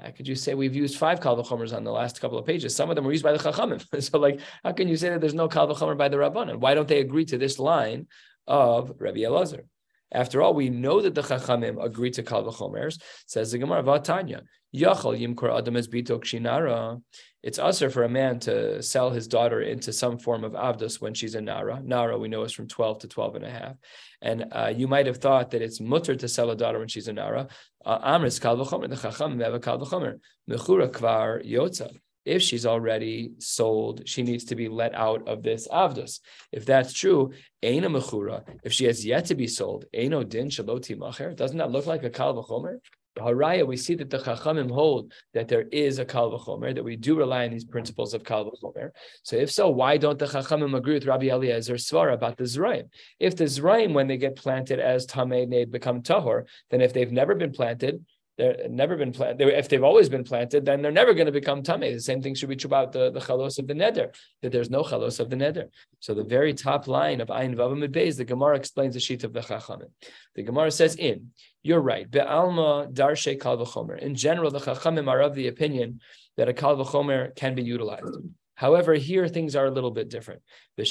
How 0.00 0.12
could 0.12 0.28
you 0.28 0.36
say 0.36 0.54
we've 0.54 0.76
used 0.76 0.96
five 0.96 1.20
kal 1.20 1.36
v'chomers 1.36 1.76
on 1.76 1.82
the 1.82 1.90
last 1.90 2.20
couple 2.20 2.38
of 2.38 2.46
pages? 2.46 2.76
Some 2.76 2.90
of 2.90 2.94
them 2.96 3.04
were 3.04 3.10
used 3.10 3.24
by 3.24 3.32
the 3.32 3.38
chachamim. 3.38 3.84
so, 4.02 4.18
like, 4.20 4.40
how 4.62 4.70
can 4.70 4.86
you 4.86 4.96
say 4.96 5.08
that 5.08 5.20
there's 5.20 5.34
no 5.34 5.48
kal 5.48 5.66
v'chomer 5.66 5.98
by 5.98 6.08
the 6.08 6.16
rabbanan? 6.16 6.60
Why 6.60 6.74
don't 6.74 6.86
they 6.86 7.00
agree 7.00 7.24
to 7.24 7.38
this 7.38 7.58
line 7.58 8.06
of 8.46 8.92
Rabbi 9.00 9.18
Elazar? 9.18 9.62
After 10.12 10.42
all, 10.42 10.54
we 10.54 10.70
know 10.70 11.00
that 11.02 11.14
the 11.14 11.22
Chachamim 11.22 11.82
agree 11.82 12.10
to 12.12 12.22
Kal 12.22 12.44
V'chomers. 12.44 13.00
Says 13.26 13.52
the 13.52 13.58
Gemara, 13.58 13.82
Vatanya, 13.82 14.42
Yachal 14.74 15.18
Yimkor 15.18 15.56
Adam 15.56 15.76
es 15.76 15.86
Bitok 15.86 16.24
Shinara. 16.24 17.00
It's 17.42 17.58
usher 17.58 17.88
for 17.88 18.02
a 18.02 18.08
man 18.08 18.40
to 18.40 18.82
sell 18.82 19.10
his 19.10 19.28
daughter 19.28 19.60
into 19.60 19.92
some 19.92 20.18
form 20.18 20.44
of 20.44 20.52
avdus 20.52 21.00
when 21.00 21.14
she's 21.14 21.34
a 21.34 21.40
nara. 21.40 21.80
Nara, 21.82 22.18
we 22.18 22.28
know, 22.28 22.42
is 22.42 22.52
from 22.52 22.68
12 22.68 23.00
to 23.00 23.08
12 23.08 23.36
and 23.36 23.44
a 23.44 23.50
half. 23.50 23.76
And 24.20 24.46
uh, 24.50 24.72
you 24.74 24.88
might 24.88 25.06
have 25.06 25.18
thought 25.18 25.52
that 25.52 25.62
it's 25.62 25.80
mutter 25.80 26.16
to 26.16 26.28
sell 26.28 26.50
a 26.50 26.56
daughter 26.56 26.78
when 26.78 26.88
she's 26.88 27.08
a 27.08 27.12
nara. 27.12 27.48
Uh, 27.84 28.18
Amris 28.18 28.40
Kal 28.40 28.56
V'chomer, 28.56 28.88
the 28.88 28.96
Chachamim 28.96 29.42
have 29.42 29.54
a 29.54 29.60
Kal 29.60 29.78
V'chomer. 29.78 30.18
Mechura 30.50 30.90
Kvar 30.90 31.46
Yotza 31.48 31.90
if 32.28 32.42
she's 32.42 32.66
already 32.66 33.32
sold, 33.38 34.06
she 34.06 34.22
needs 34.22 34.44
to 34.44 34.54
be 34.54 34.68
let 34.68 34.94
out 34.94 35.26
of 35.26 35.42
this 35.42 35.66
avdus. 35.68 36.20
If 36.52 36.66
that's 36.66 36.92
true, 36.92 37.32
Eina 37.62 37.88
Mechura, 37.88 38.44
if 38.62 38.72
she 38.72 38.84
has 38.84 39.04
yet 39.04 39.24
to 39.26 39.34
be 39.34 39.46
sold, 39.46 39.86
Eino 39.94 40.28
Din 40.28 40.48
Shaloti 40.48 40.96
Macher, 40.96 41.34
doesn't 41.34 41.58
that 41.58 41.70
look 41.70 41.86
like 41.86 42.04
a 42.04 42.10
Kal 42.10 42.34
V'chomer? 42.34 42.78
Haraya, 43.18 43.66
we 43.66 43.76
see 43.76 43.94
that 43.96 44.10
the 44.10 44.18
Chachamim 44.18 44.70
hold 44.70 45.12
that 45.34 45.48
there 45.48 45.66
is 45.72 45.98
a 45.98 46.04
Kal 46.04 46.30
V'chomer, 46.30 46.74
that 46.74 46.84
we 46.84 46.96
do 46.96 47.16
rely 47.16 47.44
on 47.46 47.50
these 47.50 47.64
principles 47.64 48.14
of 48.14 48.24
Kal 48.24 48.50
V'chomer. 48.50 48.90
So 49.22 49.36
if 49.36 49.50
so, 49.50 49.70
why 49.70 49.96
don't 49.96 50.18
the 50.18 50.26
Chachamim 50.26 50.76
agree 50.76 50.94
with 50.94 51.06
Rabbi 51.06 51.26
Eliezer 51.26 51.74
Svara 51.74 52.14
about 52.14 52.36
the 52.36 52.44
Zraim? 52.44 52.84
If 53.18 53.36
the 53.36 53.44
Zraim, 53.44 53.92
when 53.92 54.06
they 54.06 54.18
get 54.18 54.36
planted 54.36 54.78
as 54.78 55.06
Tamei, 55.06 55.48
they 55.48 55.64
become 55.64 56.02
Tahor, 56.02 56.44
then 56.70 56.80
if 56.80 56.92
they've 56.92 57.10
never 57.10 57.34
been 57.34 57.52
planted, 57.52 58.04
they're 58.38 58.68
never 58.70 58.96
been 58.96 59.12
planted. 59.12 59.48
If 59.48 59.68
they've 59.68 59.82
always 59.82 60.08
been 60.08 60.22
planted, 60.22 60.64
then 60.64 60.80
they're 60.80 60.92
never 60.92 61.12
going 61.12 61.26
to 61.26 61.32
become 61.32 61.62
tummy. 61.62 61.92
The 61.92 62.00
same 62.00 62.22
thing 62.22 62.36
should 62.36 62.48
be 62.48 62.56
true 62.56 62.68
about 62.68 62.92
the, 62.92 63.10
the 63.10 63.18
chalos 63.18 63.58
of 63.58 63.66
the 63.66 63.74
neder, 63.74 64.14
that 64.42 64.52
there's 64.52 64.70
no 64.70 64.84
chalos 64.84 65.18
of 65.18 65.28
the 65.28 65.36
neder. 65.36 65.64
So 65.98 66.14
the 66.14 66.22
very 66.22 66.54
top 66.54 66.86
line 66.86 67.20
of 67.20 67.28
Ayin 67.28 67.56
Vavamid 67.56 67.92
Beis, 67.92 68.16
the 68.16 68.24
Gemara 68.24 68.56
explains 68.56 68.94
the 68.94 69.00
sheet 69.00 69.24
of 69.24 69.32
the 69.32 69.40
Chachamim. 69.40 69.90
The 70.36 70.44
Gemara 70.44 70.70
says, 70.70 70.94
in, 70.94 71.32
you're 71.64 71.80
right, 71.80 72.08
Be'alma 72.08 72.92
darshe 72.92 73.40
kal 73.40 73.58
v'chomer. 73.58 73.98
In 73.98 74.14
general, 74.14 74.52
the 74.52 74.60
Chachamim 74.60 75.08
are 75.08 75.20
of 75.20 75.34
the 75.34 75.48
opinion 75.48 76.00
that 76.36 76.48
a 76.48 76.54
kal 76.54 76.76
v'chomer 76.76 77.34
can 77.34 77.56
be 77.56 77.64
utilized. 77.64 78.06
However, 78.54 78.94
here 78.94 79.28
things 79.28 79.56
are 79.56 79.66
a 79.66 79.70
little 79.70 79.90
bit 79.90 80.08
different. 80.08 80.42
Here 80.76 80.86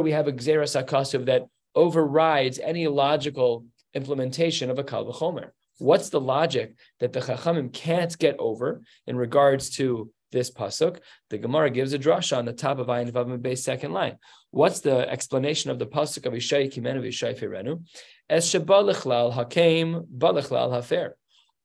we 0.00 0.10
have 0.12 0.26
a 0.26 0.32
gzeras 0.32 0.84
akasuv 0.84 1.26
that 1.26 1.42
overrides 1.76 2.58
any 2.58 2.88
logical 2.88 3.66
implementation 3.94 4.70
of 4.70 4.78
a 4.78 4.84
kal 4.84 5.04
v'chomer. 5.04 5.50
What's 5.78 6.08
the 6.08 6.20
logic 6.20 6.74
that 7.00 7.12
the 7.12 7.20
Chachamim 7.20 7.72
can't 7.72 8.16
get 8.18 8.36
over 8.38 8.82
in 9.06 9.16
regards 9.16 9.68
to 9.76 10.10
this 10.32 10.50
pasuk? 10.50 11.00
The 11.28 11.38
Gemara 11.38 11.68
gives 11.70 11.92
a 11.92 11.98
drasha 11.98 12.38
on 12.38 12.46
the 12.46 12.54
top 12.54 12.78
of 12.78 12.86
Ayin 12.86 13.12
Vav 13.12 13.42
base 13.42 13.62
second 13.62 13.92
line. 13.92 14.16
What's 14.52 14.80
the 14.80 15.08
explanation 15.10 15.70
of 15.70 15.78
the 15.78 15.86
pasuk 15.86 16.24
of 16.24 16.32
Ishai 16.32 16.72
Kimenu 16.72 17.06
Ishai 17.06 17.38
Firenu? 17.38 17.84
Es 18.30 18.50
shebalichlal 18.50 19.34
hakem 19.34 20.06
balichlal 20.16 20.72
hafer. 20.72 21.16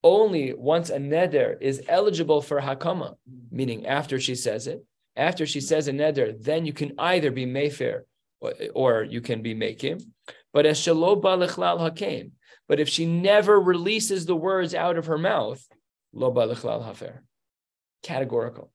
Only 0.03 0.53
once 0.53 0.89
a 0.89 0.97
neder 0.97 1.55
is 1.61 1.81
eligible 1.87 2.41
for 2.41 2.59
hakama, 2.59 3.15
meaning 3.49 3.85
after 3.85 4.19
she 4.19 4.35
says 4.35 4.67
it, 4.67 4.83
after 5.15 5.45
she 5.45 5.61
says 5.61 5.87
a 5.87 5.93
neder, 5.93 6.41
then 6.43 6.65
you 6.65 6.73
can 6.73 6.93
either 6.97 7.31
be 7.31 7.45
mayfair 7.45 8.05
or, 8.73 9.03
you 9.03 9.21
can 9.21 9.41
be 9.41 9.53
making. 9.53 10.01
But 10.53 10.65
as 10.65 10.79
shalo 10.79 11.21
but 12.67 12.79
if 12.79 12.89
she 12.89 13.05
never 13.05 13.59
releases 13.59 14.25
the 14.25 14.35
words 14.35 14.73
out 14.73 14.97
of 14.97 15.07
her 15.07 15.17
mouth, 15.17 15.65
lo 16.13 16.33
balichlal 16.33 16.85
hafer, 16.85 17.23
categorical. 18.03 18.71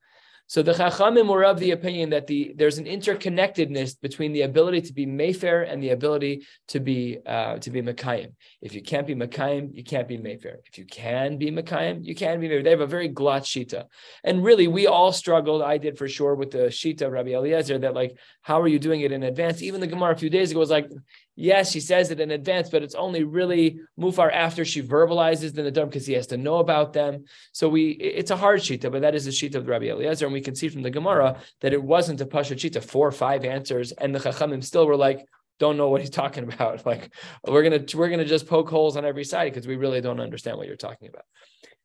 So 0.49 0.63
the 0.63 0.73
Chachamim 0.73 1.29
were 1.29 1.45
of 1.45 1.59
the 1.59 1.73
opinion 1.73 2.11
that 2.11 2.29
the 2.29 2.53
there's 2.55 2.79
an 2.79 2.85
interconnectedness 2.85 4.01
between 4.01 4.33
the 4.33 4.43
ability 4.43 4.81
to 4.83 4.93
be 4.93 5.05
Mayfair 5.05 5.65
and 5.65 5.83
the 5.83 5.91
ability 5.91 6.47
to 6.69 6.79
be 6.79 7.19
uh, 7.27 7.59
to 7.59 7.71
be 7.71 7.83
Mekayim. 7.83 8.33
If 8.63 8.73
you 8.73 8.83
can't 8.83 9.07
be 9.07 9.17
Mekayim, 9.17 9.75
you 9.75 9.83
can't 9.83 10.07
be 10.07 10.19
Mayfair. 10.19 10.61
If 10.67 10.79
you 10.79 10.85
can 10.85 11.37
be 11.37 11.51
Mekayim, 11.51 12.05
you 12.05 12.15
can 12.15 12.39
be 12.39 12.47
Mayfair. 12.47 12.63
They 12.63 12.71
have 12.71 12.81
a 12.81 12.87
very 12.87 13.09
glot 13.09 13.43
shita, 13.43 13.87
and 14.23 14.45
really 14.45 14.69
we 14.69 14.87
all 14.87 15.13
struggled. 15.13 15.63
I 15.63 15.79
did 15.79 15.99
for 15.99 16.09
sure 16.09 16.37
with 16.37 16.53
the 16.53 16.67
shita 16.67 17.11
Rabbi 17.11 17.31
Eliezer 17.31 17.79
that 17.79 17.95
like 17.95 18.17
how 18.43 18.61
are 18.61 18.69
you 18.69 18.79
doing 18.79 19.01
it 19.01 19.11
in 19.11 19.25
advance? 19.25 19.63
Even 19.63 19.81
the 19.81 19.89
Gemara 19.89 20.13
a 20.13 20.17
few 20.17 20.31
days 20.31 20.53
ago 20.53 20.61
was 20.61 20.71
like 20.71 20.89
yes, 21.37 21.71
she 21.71 21.81
says 21.81 22.11
it 22.11 22.19
in 22.19 22.31
advance, 22.31 22.71
but 22.71 22.83
it's 22.83 22.95
only 22.95 23.23
really 23.23 23.81
mufar 23.99 24.33
after 24.33 24.65
she 24.65 24.83
verbalizes 24.83 25.55
the 25.55 25.63
Nadam 25.63 25.87
because 25.87 26.07
he 26.07 26.15
has 26.15 26.27
to 26.29 26.37
know 26.37 26.57
about 26.57 26.95
them. 26.95 27.25
So 27.53 27.69
we, 27.69 27.91
it's 27.91 28.31
a 28.31 28.37
hard 28.37 28.61
shita, 28.61 28.91
but 28.91 29.03
that 29.03 29.15
is 29.15 29.27
the 29.27 29.31
shita 29.31 29.57
of 29.57 29.69
Rabbi 29.69 29.87
Eliezer, 29.87 30.25
and 30.25 30.33
we 30.33 30.41
can 30.41 30.57
see 30.57 30.69
from 30.69 30.83
the 30.83 30.91
Gemara 30.91 31.39
that 31.61 31.73
it 31.73 31.83
wasn't 31.83 32.21
a 32.21 32.27
pasha 32.27 32.57
shita, 32.57 32.83
four 32.83 33.07
or 33.07 33.13
five 33.13 33.45
answers, 33.45 33.93
and 33.93 34.15
the 34.15 34.19
Chachamim 34.19 34.65
still 34.65 34.87
were 34.87 34.97
like, 34.97 35.27
don't 35.59 35.77
know 35.77 35.89
what 35.89 36.01
he's 36.01 36.11
talking 36.23 36.45
about. 36.45 36.85
Like 36.87 37.15
we're 37.47 37.63
gonna 37.63 37.85
we're 37.95 38.11
gonna 38.11 38.25
just 38.25 38.47
poke 38.47 38.71
holes 38.71 38.97
on 38.97 39.05
every 39.05 39.25
side 39.25 39.53
because 39.53 39.67
we 39.67 39.77
really 39.77 40.01
don't 40.01 40.21
understand 40.21 40.57
what 40.57 40.67
you're 40.67 40.77
talking 40.77 41.09
about, 41.09 41.25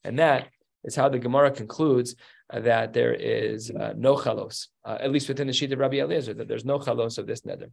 and 0.03 0.19
that 0.19 0.47
is 0.83 0.95
how 0.95 1.09
the 1.09 1.19
Gemara 1.19 1.51
concludes 1.51 2.15
uh, 2.49 2.59
that 2.61 2.93
there 2.93 3.13
is 3.13 3.69
uh, 3.69 3.93
no 3.95 4.15
chalos, 4.15 4.67
uh, 4.83 4.97
at 4.99 5.11
least 5.11 5.27
within 5.27 5.47
the 5.47 5.53
sheet 5.53 5.71
of 5.71 5.79
Rabbi 5.79 5.97
Eliezer, 5.97 6.33
that 6.33 6.47
there's 6.47 6.65
no 6.65 6.79
chalos 6.79 7.17
of 7.17 7.27
this 7.27 7.41
neder. 7.41 7.69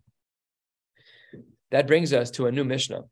That 1.71 1.87
brings 1.87 2.13
us 2.13 2.31
to 2.33 2.47
a 2.47 2.53
new 2.53 2.65
Mishnah. 2.65 3.03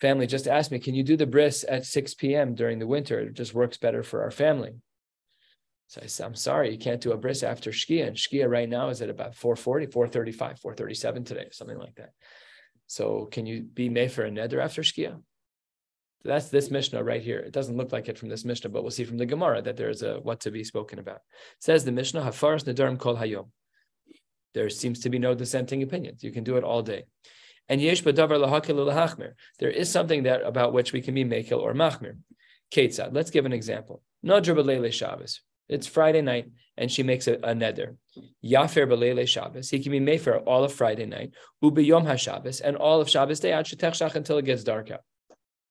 Family 0.00 0.26
just 0.26 0.46
asked 0.46 0.70
me, 0.70 0.78
can 0.78 0.94
you 0.94 1.02
do 1.02 1.16
the 1.16 1.26
bris 1.26 1.64
at 1.68 1.84
6 1.84 2.14
p.m. 2.14 2.54
during 2.54 2.78
the 2.78 2.86
winter? 2.86 3.20
It 3.20 3.34
just 3.34 3.54
works 3.54 3.78
better 3.78 4.02
for 4.02 4.22
our 4.22 4.30
family. 4.30 4.74
So 5.88 6.00
I 6.02 6.06
said, 6.06 6.26
I'm 6.26 6.34
sorry, 6.34 6.70
you 6.70 6.78
can't 6.78 7.00
do 7.00 7.12
a 7.12 7.16
bris 7.16 7.42
after 7.42 7.70
Shkia. 7.70 8.06
And 8.06 8.16
Shkia 8.16 8.48
right 8.48 8.68
now 8.68 8.90
is 8.90 9.02
at 9.02 9.10
about 9.10 9.34
440, 9.34 9.86
435, 9.86 10.60
437 10.60 11.24
today, 11.24 11.48
something 11.50 11.78
like 11.78 11.96
that. 11.96 12.10
So 12.86 13.26
can 13.26 13.46
you 13.46 13.62
be 13.62 13.88
made 13.88 14.12
for 14.12 14.24
a 14.24 14.30
neder 14.30 14.62
after 14.62 14.82
Shkia? 14.82 15.20
that's 16.24 16.48
this 16.50 16.70
Mishnah 16.70 17.02
right 17.02 17.22
here. 17.22 17.38
It 17.38 17.52
doesn't 17.52 17.76
look 17.76 17.92
like 17.92 18.08
it 18.08 18.18
from 18.18 18.28
this 18.28 18.44
Mishnah, 18.44 18.70
but 18.70 18.82
we'll 18.82 18.90
see 18.90 19.04
from 19.04 19.18
the 19.18 19.26
Gemara 19.26 19.62
that 19.62 19.76
there's 19.76 20.02
a 20.02 20.16
what 20.20 20.40
to 20.40 20.50
be 20.50 20.64
spoken 20.64 20.98
about. 20.98 21.16
It 21.16 21.62
says 21.62 21.84
the 21.84 21.92
Mishnah, 21.92 22.20
Hafaras 22.20 22.64
Nadarim 22.64 22.98
Kol 22.98 23.16
Hayom. 23.16 23.48
There 24.54 24.68
seems 24.68 25.00
to 25.00 25.10
be 25.10 25.18
no 25.18 25.34
dissenting 25.34 25.82
opinions. 25.82 26.22
You 26.22 26.32
can 26.32 26.44
do 26.44 26.56
it 26.56 26.64
all 26.64 26.82
day. 26.82 27.04
And 27.68 27.80
yesh 27.80 28.02
b'davar 28.02 28.38
lahakil 28.38 28.76
lahachmir. 28.76 29.32
There 29.58 29.70
is 29.70 29.90
something 29.90 30.22
that 30.22 30.42
about 30.42 30.72
which 30.72 30.92
we 30.92 31.02
can 31.02 31.14
be 31.14 31.24
mekil 31.24 31.58
or 31.58 31.74
machmir. 31.74 32.18
Ketzad. 32.72 33.10
Let's 33.12 33.30
give 33.30 33.46
an 33.46 33.52
example. 33.52 34.02
Nadra 34.24 34.54
b'leile 34.56 34.92
Shabbos. 34.92 35.40
It's 35.68 35.86
Friday 35.86 36.22
night, 36.22 36.50
and 36.78 36.90
she 36.90 37.02
makes 37.02 37.26
a, 37.26 37.34
a 37.34 37.54
neder. 37.54 37.96
Yafer 38.42 38.86
b'leile 38.88 39.28
Shabbos. 39.28 39.68
He 39.68 39.80
can 39.82 39.92
be 39.92 40.00
mefer 40.00 40.42
all 40.46 40.64
of 40.64 40.72
Friday 40.72 41.06
night. 41.06 41.34
Ubiyom 41.62 42.06
haShabbos 42.06 42.60
and 42.62 42.76
all 42.76 43.00
of 43.00 43.10
Shabbos 43.10 43.40
day 43.40 43.52
until 43.52 44.38
it 44.38 44.44
gets 44.44 44.64
dark 44.64 44.90
out. 44.90 45.02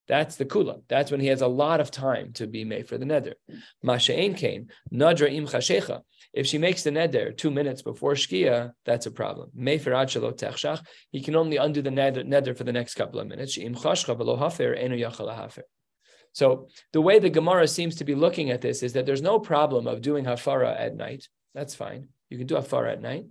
That's 0.08 0.38
the 0.38 0.46
kula. 0.46 0.82
That's 0.88 1.12
when 1.12 1.20
he 1.20 1.28
has 1.28 1.42
a 1.42 1.48
lot 1.48 1.82
of 1.82 1.92
time 1.92 2.32
to 2.34 2.48
be 2.48 2.64
made 2.64 2.88
for 2.88 2.98
the 2.98 3.06
neder. 3.06 3.34
Masha'en 3.86 4.38
kain 4.38 4.70
nadra 4.92 5.32
im 5.32 5.46
chashecha. 5.48 6.02
If 6.34 6.48
she 6.48 6.58
makes 6.58 6.84
the 6.84 6.92
neder 6.92 7.36
two 7.36 7.52
minutes 7.52 7.82
before 7.82 8.14
Shkia, 8.14 8.72
that's 8.86 9.06
a 9.06 9.12
problem. 9.12 9.50
He 9.56 9.80
can 9.80 11.36
only 11.36 11.58
undo 11.58 11.82
the 11.82 11.90
neder 11.90 12.58
for 12.58 12.64
the 12.64 12.72
next 12.72 12.96
couple 12.96 13.20
of 13.20 13.28
minutes. 13.28 13.58
So 16.34 16.68
the 16.94 17.02
way 17.02 17.20
the 17.20 17.30
Gemara 17.30 17.68
seems 17.68 17.96
to 17.96 18.04
be 18.06 18.16
looking 18.16 18.52
at 18.52 18.62
this 18.62 18.84
is 18.84 18.94
that 18.94 19.06
there's 19.06 19.22
no 19.22 19.40
problem 19.40 19.88
of 19.88 20.02
doing 20.02 20.26
hafara 20.26 20.80
at 20.80 20.96
night. 20.96 21.28
That's 21.54 21.76
fine. 21.76 22.10
You 22.30 22.38
can 22.38 22.48
do 22.48 22.56
hafara 22.56 22.94
at 22.94 23.02
night. 23.02 23.26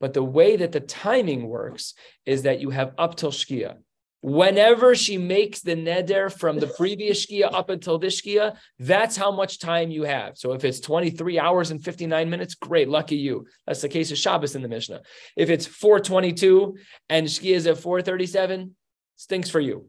But 0.00 0.14
the 0.14 0.22
way 0.22 0.56
that 0.56 0.72
the 0.72 0.80
timing 0.80 1.48
works 1.48 1.94
is 2.24 2.42
that 2.42 2.60
you 2.60 2.70
have 2.70 2.92
up 2.96 3.16
till 3.16 3.32
Shkia 3.32 3.78
whenever 4.22 4.94
she 4.94 5.18
makes 5.18 5.60
the 5.60 5.74
neder 5.74 6.32
from 6.32 6.58
the 6.58 6.68
previous 6.68 7.26
shkia 7.26 7.52
up 7.52 7.68
until 7.70 7.98
this 7.98 8.22
shkia, 8.22 8.56
that's 8.78 9.16
how 9.16 9.32
much 9.32 9.58
time 9.58 9.90
you 9.90 10.04
have. 10.04 10.38
So 10.38 10.52
if 10.52 10.64
it's 10.64 10.80
23 10.80 11.38
hours 11.38 11.72
and 11.72 11.84
59 11.84 12.30
minutes, 12.30 12.54
great, 12.54 12.88
lucky 12.88 13.16
you. 13.16 13.46
That's 13.66 13.82
the 13.82 13.88
case 13.88 14.12
of 14.12 14.18
Shabbos 14.18 14.54
in 14.54 14.62
the 14.62 14.68
Mishnah. 14.68 15.02
If 15.36 15.50
it's 15.50 15.66
422 15.66 16.76
and 17.10 17.26
shkia 17.26 17.54
is 17.54 17.66
at 17.66 17.78
437, 17.78 18.74
stinks 19.16 19.50
for 19.50 19.60
you. 19.60 19.88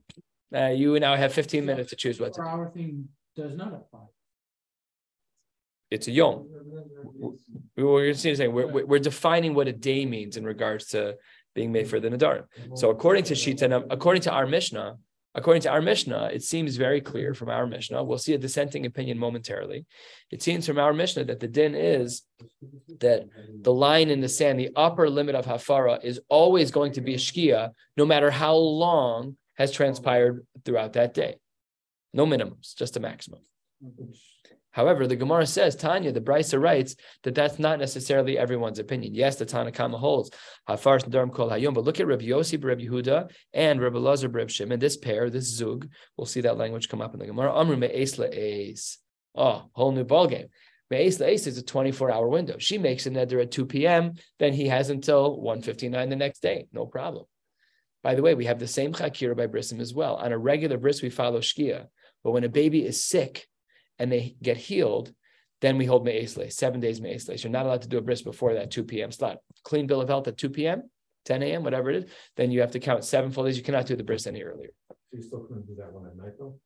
Uh, 0.54 0.68
you 0.68 1.00
now 1.00 1.16
have 1.16 1.34
15 1.34 1.66
minutes 1.66 1.92
to 1.92 1.96
choose 1.96 2.20
what 2.20 2.34
to. 2.34 2.42
Our 2.42 2.70
thing 2.72 3.10
does 3.36 3.56
not 3.56 3.74
apply. 3.74 4.06
It's 5.90 6.08
a 6.08 6.12
yom. 6.12 6.48
We're, 8.48 8.68
we're, 8.68 8.86
we're 8.86 9.00
defining 9.00 9.54
what 9.54 9.68
a 9.68 9.74
day 9.74 10.08
means 10.08 10.38
in 10.38 10.44
regards 10.44 10.88
to 10.88 11.18
being 11.54 11.72
made 11.72 11.88
for 11.88 12.00
the 12.00 12.10
mm-hmm. 12.10 12.18
Nadarim. 12.18 12.46
Mm-hmm. 12.60 12.76
So 12.76 12.90
according 12.90 13.26
to 13.26 13.34
Shita, 13.34 13.86
according 13.90 14.22
to 14.24 14.32
our 14.32 14.48
Mishnah, 14.48 14.98
according 15.36 15.62
to 15.64 15.70
our 15.70 15.82
Mishnah, 15.82 16.30
it 16.34 16.44
seems 16.44 16.76
very 16.76 17.02
clear 17.02 17.34
from 17.34 17.50
our 17.50 17.66
Mishnah. 17.66 18.04
We'll 18.04 18.18
see 18.18 18.34
a 18.34 18.38
dissenting 18.38 18.86
opinion 18.86 19.18
momentarily. 19.18 19.86
It 20.30 20.44
seems 20.44 20.68
from 20.68 20.78
our 20.78 20.94
Mishnah 20.94 21.26
that 21.26 21.40
the 21.40 21.48
din 21.48 21.76
is 21.76 22.24
that 23.00 23.26
the 23.62 23.74
line 23.74 24.10
in 24.10 24.22
the 24.22 24.30
sand, 24.30 24.60
the 24.60 24.70
upper 24.76 25.10
limit 25.10 25.36
of 25.36 25.46
Hafara, 25.46 26.04
is 26.04 26.20
always 26.30 26.72
going 26.72 26.94
to 26.94 27.02
be 27.02 27.16
a 27.16 27.18
Shkia, 27.18 27.72
no 27.98 28.06
matter 28.06 28.30
how 28.30 28.56
long 28.56 29.38
has 29.56 29.72
transpired 29.72 30.46
throughout 30.66 30.94
that 30.94 31.14
day. 31.14 31.36
No 32.14 32.26
minimums, 32.26 32.76
just 32.76 32.98
a 32.98 33.00
maximum. 33.00 33.42
However, 34.74 35.06
the 35.06 35.16
Gemara 35.16 35.46
says, 35.46 35.76
Tanya, 35.76 36.12
the 36.12 36.20
Brisa 36.20 36.60
writes 36.60 36.96
that 37.22 37.36
that's 37.36 37.60
not 37.60 37.78
necessarily 37.78 38.40
everyone's 38.40 38.80
opinion. 38.80 39.14
Yes, 39.14 39.36
the 39.36 39.46
Tanakama 39.46 40.00
holds 40.00 40.32
Hafar 40.68 40.98
Darim 40.98 41.32
Kol 41.32 41.50
Hayom, 41.50 41.76
but 41.76 41.84
look 41.84 42.00
at 42.00 42.08
Rabbi 42.08 42.26
Yossi, 42.26 42.62
Rabbi 42.62 42.86
Yehuda, 42.86 43.32
and 43.54 43.80
Rabbi 43.80 44.00
Lazar, 44.00 44.30
Rabbi 44.30 44.50
Shimon. 44.50 44.80
This 44.80 44.98
pair, 44.98 45.30
this 45.30 45.46
Zug, 45.46 45.88
we'll 46.18 46.26
see 46.26 46.42
that 46.42 46.58
language 46.58 46.90
come 46.90 47.02
up 47.02 47.14
in 47.14 47.20
the 47.20 47.28
Gemara. 47.28 47.56
Amru 47.56 47.78
Me'es 47.78 48.18
Le'es. 48.18 48.98
Oh, 49.36 49.70
whole 49.74 49.92
new 49.92 50.04
ballgame. 50.04 50.50
Me'es 50.90 51.20
Le'es 51.20 51.46
is 51.46 51.60
a 51.60 51.64
24 51.64 52.12
hour 52.12 52.28
window. 52.28 52.56
She 52.58 52.80
makes 52.80 53.06
a 53.06 53.12
neder 53.12 53.44
at 53.44 53.52
2 53.52 53.68
p.m., 53.68 54.14
then 54.40 54.54
he 54.54 54.68
has 54.70 54.90
until 54.90 55.40
1.59 55.40 56.10
the 56.10 56.16
next 56.16 56.42
day. 56.42 56.66
No 56.74 56.88
problem. 56.88 57.26
By 58.02 58.16
the 58.16 58.24
way, 58.24 58.34
we 58.34 58.46
have 58.46 58.60
the 58.60 58.68
same 58.68 58.92
chakira 58.92 59.38
by 59.38 59.48
brisim 59.48 59.80
as 59.80 59.94
well. 59.94 60.16
On 60.16 60.32
a 60.32 60.38
regular 60.38 60.78
bris, 60.78 61.04
we 61.04 61.12
follow 61.12 61.40
shkia. 61.40 61.88
But 62.24 62.32
when 62.32 62.44
a 62.44 62.50
baby 62.50 62.86
is 62.86 63.06
sick, 63.06 63.48
and 64.00 64.12
they 64.12 64.36
get 64.42 64.58
healed, 64.58 65.14
then 65.62 65.78
we 65.78 65.86
hold 65.86 66.06
me'esle, 66.06 66.50
seven 66.50 66.80
days 66.80 67.00
me'esle. 67.00 67.36
You're 67.36 67.52
not 67.52 67.66
allowed 67.66 67.84
to 67.84 67.88
do 67.88 67.98
a 67.98 68.02
bris 68.02 68.22
before 68.22 68.54
that 68.56 68.72
2 68.72 68.84
p.m. 68.84 69.12
slot. 69.12 69.38
Clean 69.64 69.88
bill 69.88 70.02
of 70.02 70.10
health 70.10 70.28
at 70.28 70.38
2 70.38 70.50
p.m., 70.50 70.90
10 71.26 71.42
a.m., 71.42 71.64
whatever 71.64 71.90
it 71.90 72.04
is, 72.04 72.12
then 72.36 72.52
you 72.52 72.62
have 72.62 72.72
to 72.72 72.80
count 72.80 73.06
seven 73.06 73.32
full 73.32 73.46
days. 73.46 73.58
You 73.58 73.64
cannot 73.64 73.86
do 73.86 73.96
the 73.96 74.04
bris 74.04 74.28
any 74.28 74.44
earlier. 74.44 74.72
So 74.90 75.18
you 75.18 75.24
still 75.24 75.40
couldn't 75.40 75.68
do 75.68 75.76
that 75.76 75.94
one 75.94 76.06
at 76.06 76.18
night 76.18 76.34
though? 76.38 76.60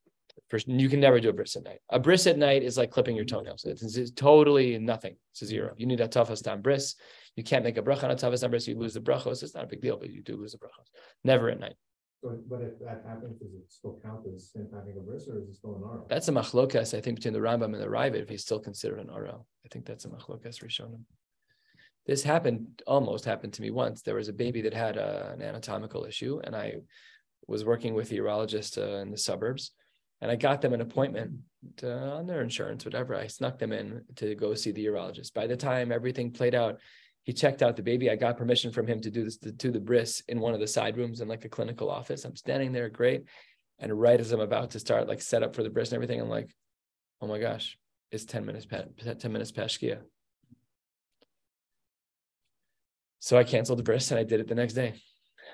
First, 0.49 0.67
you 0.67 0.89
can 0.89 0.99
never 0.99 1.19
do 1.19 1.29
a 1.29 1.33
bris 1.33 1.55
at 1.55 1.63
night. 1.63 1.79
A 1.89 1.99
bris 1.99 2.25
at 2.25 2.37
night 2.37 2.63
is 2.63 2.77
like 2.77 2.91
clipping 2.91 3.15
your 3.15 3.25
toenails. 3.25 3.65
It's, 3.65 3.97
it's 3.97 4.11
totally 4.11 4.77
nothing. 4.77 5.17
It's 5.31 5.41
a 5.41 5.45
zero. 5.45 5.73
You 5.77 5.85
need 5.85 5.99
a 5.99 6.07
toughest 6.07 6.45
time 6.45 6.61
bris. 6.61 6.95
You 7.35 7.43
can't 7.43 7.63
make 7.63 7.77
a 7.77 7.81
bracha 7.81 8.05
on 8.05 8.11
a 8.11 8.15
toughest 8.15 8.41
time 8.41 8.51
bris. 8.51 8.67
You 8.67 8.77
lose 8.77 8.93
the 8.93 9.01
brachos. 9.01 9.43
It's 9.43 9.53
not 9.53 9.65
a 9.65 9.67
big 9.67 9.81
deal, 9.81 9.97
but 9.97 10.09
you 10.09 10.21
do 10.21 10.37
lose 10.37 10.53
the 10.53 10.57
brachos. 10.57 10.87
Never 11.23 11.49
at 11.49 11.59
night. 11.59 11.75
But 12.23 12.61
if 12.61 12.79
that 12.79 13.03
happens, 13.07 13.41
it 13.41 13.49
still 13.67 13.99
as 14.35 14.51
having 14.73 14.95
a 14.97 14.99
or 14.99 15.15
is 15.15 15.27
it 15.27 15.55
still 15.55 15.75
an? 15.75 16.01
That's 16.09 16.27
a 16.27 16.31
machlokas, 16.31 16.97
I 16.97 17.01
think, 17.01 17.17
between 17.17 17.33
the 17.33 17.39
Rambam 17.39 17.73
and 17.73 17.81
the 17.81 17.87
Raavad, 17.87 18.21
if 18.23 18.29
he's 18.29 18.41
still 18.41 18.59
considered 18.59 18.99
an 18.99 19.09
aral. 19.09 19.45
I 19.65 19.67
think 19.71 19.85
that's 19.85 20.05
a 20.05 20.09
machlokas 20.09 20.63
rishonim. 20.63 21.03
This 22.07 22.23
happened, 22.23 22.81
almost 22.87 23.25
happened 23.25 23.53
to 23.53 23.61
me 23.61 23.69
once. 23.69 24.01
There 24.01 24.15
was 24.15 24.29
a 24.29 24.33
baby 24.33 24.61
that 24.61 24.73
had 24.73 24.97
a, 24.97 25.31
an 25.33 25.41
anatomical 25.41 26.05
issue, 26.05 26.41
and 26.43 26.55
I 26.55 26.77
was 27.47 27.65
working 27.65 27.93
with 27.93 28.09
the 28.09 28.17
urologist 28.17 28.77
uh, 28.77 28.97
in 29.01 29.11
the 29.11 29.17
suburbs, 29.17 29.71
and 30.21 30.31
I 30.31 30.35
got 30.37 30.61
them 30.61 30.73
an 30.73 30.81
appointment 30.81 31.33
to, 31.77 31.91
on 31.91 32.25
their 32.25 32.41
insurance, 32.41 32.83
whatever. 32.83 33.13
I 33.13 33.27
snuck 33.27 33.59
them 33.59 33.73
in 33.73 34.03
to 34.15 34.35
go 34.35 34.55
see 34.55 34.71
the 34.71 34.85
urologist. 34.85 35.33
By 35.33 35.47
the 35.47 35.57
time 35.57 35.91
everything 35.91 36.31
played 36.31 36.55
out, 36.55 36.79
he 37.27 37.33
checked 37.33 37.61
out 37.61 37.75
the 37.75 37.83
baby. 37.83 38.09
I 38.09 38.15
got 38.15 38.37
permission 38.37 38.71
from 38.71 38.87
him 38.87 39.01
to 39.01 39.11
do 39.11 39.25
this 39.25 39.35
to 39.39 39.51
do 39.51 39.69
the 39.69 39.81
bris 39.81 40.23
in 40.29 40.39
one 40.39 40.53
of 40.53 40.61
the 40.61 40.67
side 40.67 40.95
rooms 40.95 41.19
in 41.19 41.27
like 41.27 41.43
a 41.43 41.49
clinical 41.49 41.91
office. 41.91 42.23
I'm 42.23 42.37
standing 42.37 42.71
there, 42.71 42.87
great. 42.87 43.25
And 43.79 43.91
right 43.99 44.17
as 44.17 44.31
I'm 44.31 44.39
about 44.39 44.71
to 44.71 44.79
start, 44.79 45.09
like 45.09 45.21
set 45.21 45.43
up 45.43 45.53
for 45.53 45.61
the 45.61 45.69
bris 45.69 45.89
and 45.89 45.95
everything, 45.97 46.21
I'm 46.21 46.29
like, 46.29 46.55
oh 47.21 47.27
my 47.27 47.37
gosh, 47.37 47.77
it's 48.13 48.23
10 48.23 48.45
minutes 48.45 48.65
past 48.65 48.87
10 49.19 49.29
minutes 49.33 49.51
past 49.51 49.77
Shkia. 49.77 49.99
So 53.19 53.37
I 53.37 53.43
canceled 53.43 53.79
the 53.79 53.83
bris 53.83 54.09
and 54.11 54.19
I 54.21 54.23
did 54.23 54.39
it 54.39 54.47
the 54.47 54.55
next 54.55 54.71
day, 54.71 54.93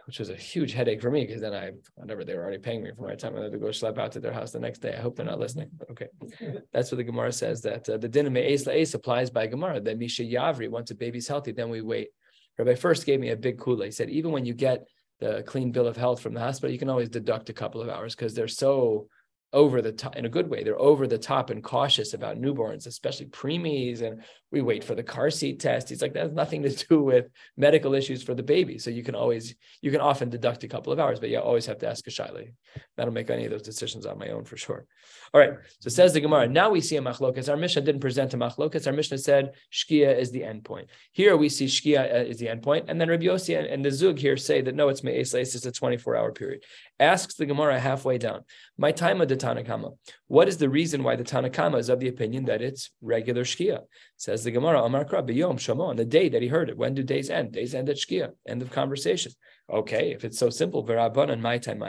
which 0.06 0.20
was 0.20 0.30
a 0.30 0.36
huge 0.36 0.74
headache 0.74 1.02
for 1.02 1.10
me 1.10 1.26
because 1.26 1.42
then 1.42 1.54
I, 1.54 1.72
whatever, 1.96 2.24
they 2.24 2.36
were 2.36 2.44
already 2.44 2.58
paying 2.58 2.84
me 2.84 2.92
for 2.96 3.08
my 3.08 3.16
time. 3.16 3.38
I 3.38 3.44
had 3.44 3.52
to 3.54 3.58
go 3.58 3.68
schlep 3.68 3.98
out 3.98 4.12
to 4.14 4.20
their 4.20 4.34
house 4.34 4.52
the 4.52 4.60
next 4.60 4.80
day. 4.80 4.94
I 4.94 5.02
hope 5.02 5.16
they're 5.16 5.26
not 5.26 5.40
listening. 5.40 5.70
But 5.78 5.90
okay. 5.92 6.08
That's 6.74 6.92
what 6.92 6.98
the 6.98 7.04
Gemara 7.04 7.32
says 7.32 7.62
that 7.62 7.88
uh, 7.88 7.98
the 7.98 8.10
din 8.10 8.28
of 8.28 8.34
La'ez 8.34 8.96
applies 8.96 9.30
by 9.30 9.48
Gemara. 9.48 9.80
That 9.80 9.98
Misha 9.98 10.24
Yavri, 10.24 10.70
once 10.70 10.92
a 10.92 10.96
baby's 10.96 11.28
healthy, 11.28 11.52
then 11.52 11.70
we 11.70 11.82
wait. 11.82 12.10
Rabbi 12.58 12.76
first 12.76 13.06
gave 13.06 13.20
me 13.20 13.30
a 13.30 13.36
big 13.36 13.58
kula. 13.58 13.86
He 13.86 13.92
said, 13.92 14.10
even 14.10 14.32
when 14.32 14.46
you 14.46 14.54
get 14.54 14.86
the 15.20 15.44
clean 15.48 15.72
bill 15.72 15.88
of 15.88 15.98
health 15.98 16.22
from 16.22 16.34
the 16.34 16.40
hospital, 16.40 16.72
you 16.72 16.80
can 16.80 16.90
always 16.90 17.10
deduct 17.10 17.50
a 17.50 17.54
couple 17.54 17.82
of 17.82 17.90
hours 17.90 18.16
because 18.16 18.34
they're 18.34 18.48
so 18.48 19.08
over 19.54 19.82
the 19.82 19.92
top 19.92 20.16
in 20.16 20.26
a 20.26 20.30
good 20.30 20.50
way. 20.50 20.64
They're 20.64 20.80
over 20.80 21.08
the 21.08 21.18
top 21.18 21.50
and 21.52 21.64
cautious 21.64 22.14
about 22.14 22.42
newborns, 22.42 22.88
especially 22.88 23.28
preemies. 23.28 24.02
And 24.02 24.24
we 24.52 24.62
wait 24.62 24.84
for 24.84 24.96
the 24.96 25.04
car 25.04 25.30
seat 25.30 25.60
test. 25.60 25.90
He's 25.90 26.02
like, 26.02 26.14
that 26.14 26.24
has 26.24 26.32
nothing 26.34 26.64
to 26.64 26.70
do 26.70 27.02
with 27.02 27.28
medical 27.56 27.94
issues 27.94 28.24
for 28.24 28.34
the 28.34 28.44
baby. 28.44 28.80
So 28.80 28.90
you 28.90 29.04
can 29.04 29.16
always, 29.16 29.56
you 29.82 29.92
can 29.92 30.02
often 30.02 30.30
deduct 30.30 30.64
a 30.64 30.68
couple 30.68 30.92
of 30.92 31.00
hours, 31.00 31.20
but 31.20 31.30
you 31.30 31.40
always 31.40 31.66
have 31.68 31.78
to 31.80 31.88
ask 31.88 32.06
a 32.08 32.10
shaila. 32.10 32.52
I 32.98 33.06
don't 33.06 33.14
make 33.14 33.30
any 33.30 33.46
of 33.46 33.52
those 33.52 33.62
decisions 33.62 34.06
on 34.06 34.18
my 34.18 34.30
own 34.30 34.44
for 34.44 34.58
sure. 34.58 34.86
All 35.34 35.42
right. 35.42 35.54
So 35.80 35.90
says 35.90 36.14
the 36.14 36.22
Gemara. 36.22 36.48
Now 36.48 36.70
we 36.70 36.82
see 36.82 36.98
a 36.98 37.02
machlokas. 37.02 37.50
Our 37.50 37.58
Mishnah 37.58 37.82
didn't 37.82 38.02
present 38.02 38.34
a 38.34 38.38
machlokas. 38.38 38.86
Our 38.86 38.94
Mishnah 38.94 39.18
said 39.18 39.54
shkia 39.72 40.16
is 40.18 40.32
the 40.32 40.44
end 40.44 40.64
point. 40.64 40.90
Here 41.12 41.36
we 41.36 41.50
see 41.50 41.66
shkia 41.66 42.14
uh, 42.14 42.18
is 42.26 42.38
the 42.38 42.50
end 42.50 42.62
point, 42.62 42.86
and 42.88 43.02
then 43.02 43.10
Rabbi 43.10 43.26
Yossi 43.26 43.58
and, 43.58 43.68
and 43.68 43.84
the 43.84 43.92
Zug 43.92 44.20
here 44.20 44.38
say 44.38 44.62
that 44.62 44.76
no, 44.76 44.90
it's 44.90 45.04
me'es 45.04 45.34
it's 45.34 45.66
a 45.66 45.72
24 45.72 46.16
hour 46.16 46.32
period. 46.32 46.64
Asks 47.00 47.36
the 47.36 47.48
Gemara 47.48 47.80
halfway 47.80 48.18
down. 48.18 48.44
My 48.77 48.92
time 48.92 49.22
of 49.22 49.27
the 49.27 49.38
Tanakama. 49.38 49.96
What 50.27 50.48
is 50.48 50.58
the 50.58 50.70
reason 50.70 51.03
why 51.03 51.15
the 51.15 51.24
Tanakama 51.24 51.77
is 51.77 51.89
of 51.89 52.00
the 52.00 52.08
opinion 52.08 52.46
that 52.46 52.62
it's 52.62 52.89
regular 53.01 53.44
shkia? 53.44 53.82
Says 54.18 54.44
the 54.44 54.51
Gemara, 54.51 54.82
Amar 54.82 55.06
B'yom 55.06 55.56
Shamo, 55.56 55.89
on 55.89 55.96
the 55.96 56.06
day 56.06 56.27
that 56.30 56.42
he 56.42 56.48
heard 56.48 56.70
it. 56.70 56.77
When 56.77 56.96
do 56.96 57.03
days 57.03 57.30
end? 57.30 57.51
Days 57.51 57.75
end 57.75 57.89
at 57.89 57.98
shkia. 57.98 58.32
End 58.48 58.62
of 58.63 58.72
conversation. 58.72 59.32
Okay, 59.72 60.12
if 60.12 60.25
it's 60.25 60.39
so 60.39 60.50
simple, 60.50 60.86
V'rabban 60.86 61.32
and 61.32 61.42
my 61.42 61.60
time 61.60 61.84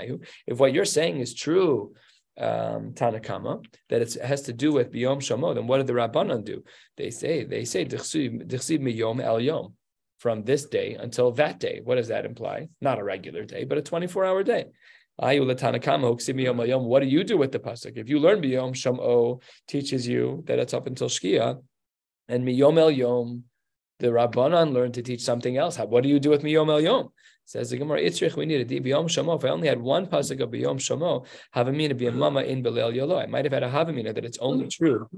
If 0.46 0.58
what 0.58 0.74
you're 0.74 0.84
saying 0.84 1.20
is 1.20 1.32
true, 1.32 1.94
um, 2.38 2.92
Tanakama 2.92 3.64
that 3.88 4.02
it 4.02 4.14
has 4.14 4.42
to 4.42 4.52
do 4.52 4.72
with 4.72 4.92
Biyom 4.92 5.18
Shamo. 5.18 5.54
Then 5.54 5.66
what 5.66 5.78
did 5.78 5.86
the 5.86 5.92
Rabbanan 5.92 6.44
do? 6.44 6.64
They 6.96 7.10
say 7.10 7.44
they 7.44 7.64
say 7.64 7.84
Dichsiv 7.84 8.48
Miyom 8.48 9.22
El 9.22 9.40
Yom 9.40 9.74
from 10.18 10.42
this 10.42 10.64
day 10.64 10.94
until 10.94 11.32
that 11.32 11.60
day. 11.60 11.80
What 11.82 11.96
does 11.96 12.08
that 12.08 12.24
imply? 12.24 12.68
Not 12.80 12.98
a 12.98 13.04
regular 13.04 13.44
day, 13.44 13.64
but 13.64 13.78
a 13.78 13.82
24 13.82 14.24
hour 14.24 14.42
day. 14.42 14.66
What 15.16 15.30
do 15.30 17.06
you 17.06 17.24
do 17.24 17.36
with 17.38 17.52
the 17.52 17.60
pasuk? 17.60 17.96
If 17.96 18.08
you 18.08 18.18
learn 18.18 18.42
Biyom 18.42 18.72
Shamo 18.74 19.40
teaches 19.68 20.08
you 20.08 20.42
that 20.46 20.58
it's 20.58 20.74
up 20.74 20.88
until 20.88 21.08
Shkia, 21.08 21.62
and 22.26 22.44
Miyom 22.44 22.78
El 22.78 22.90
Yom, 22.90 23.44
the 24.00 24.08
Rabbanan 24.08 24.72
learned 24.72 24.94
to 24.94 25.02
teach 25.02 25.22
something 25.22 25.56
else. 25.56 25.78
What 25.78 26.02
do 26.02 26.08
you 26.08 26.18
do 26.18 26.30
with 26.30 26.42
Miyom 26.42 26.68
El 26.68 26.80
Yom? 26.80 27.10
Says 27.44 27.70
the 27.70 27.76
Gemara, 27.76 28.00
Itzrich, 28.00 28.34
we 28.36 28.46
need 28.46 28.62
a 28.62 28.80
biyom 28.80 29.04
shamo. 29.04 29.36
If 29.36 29.44
I 29.44 29.50
only 29.50 29.68
had 29.68 29.80
one 29.80 30.06
pasuk 30.06 30.40
of 30.40 30.50
biyom 30.50 30.78
shamo, 30.78 31.26
havamina 31.54 31.96
be 31.96 32.06
a 32.06 32.12
mama 32.12 32.40
in 32.40 32.62
belel 32.62 32.94
yolo. 32.94 33.18
I 33.18 33.26
might 33.26 33.44
have 33.44 33.52
had 33.52 33.62
a 33.62 33.70
havamina 33.70 34.14
that 34.14 34.24
it's 34.24 34.38
only 34.38 34.66
true 34.68 35.10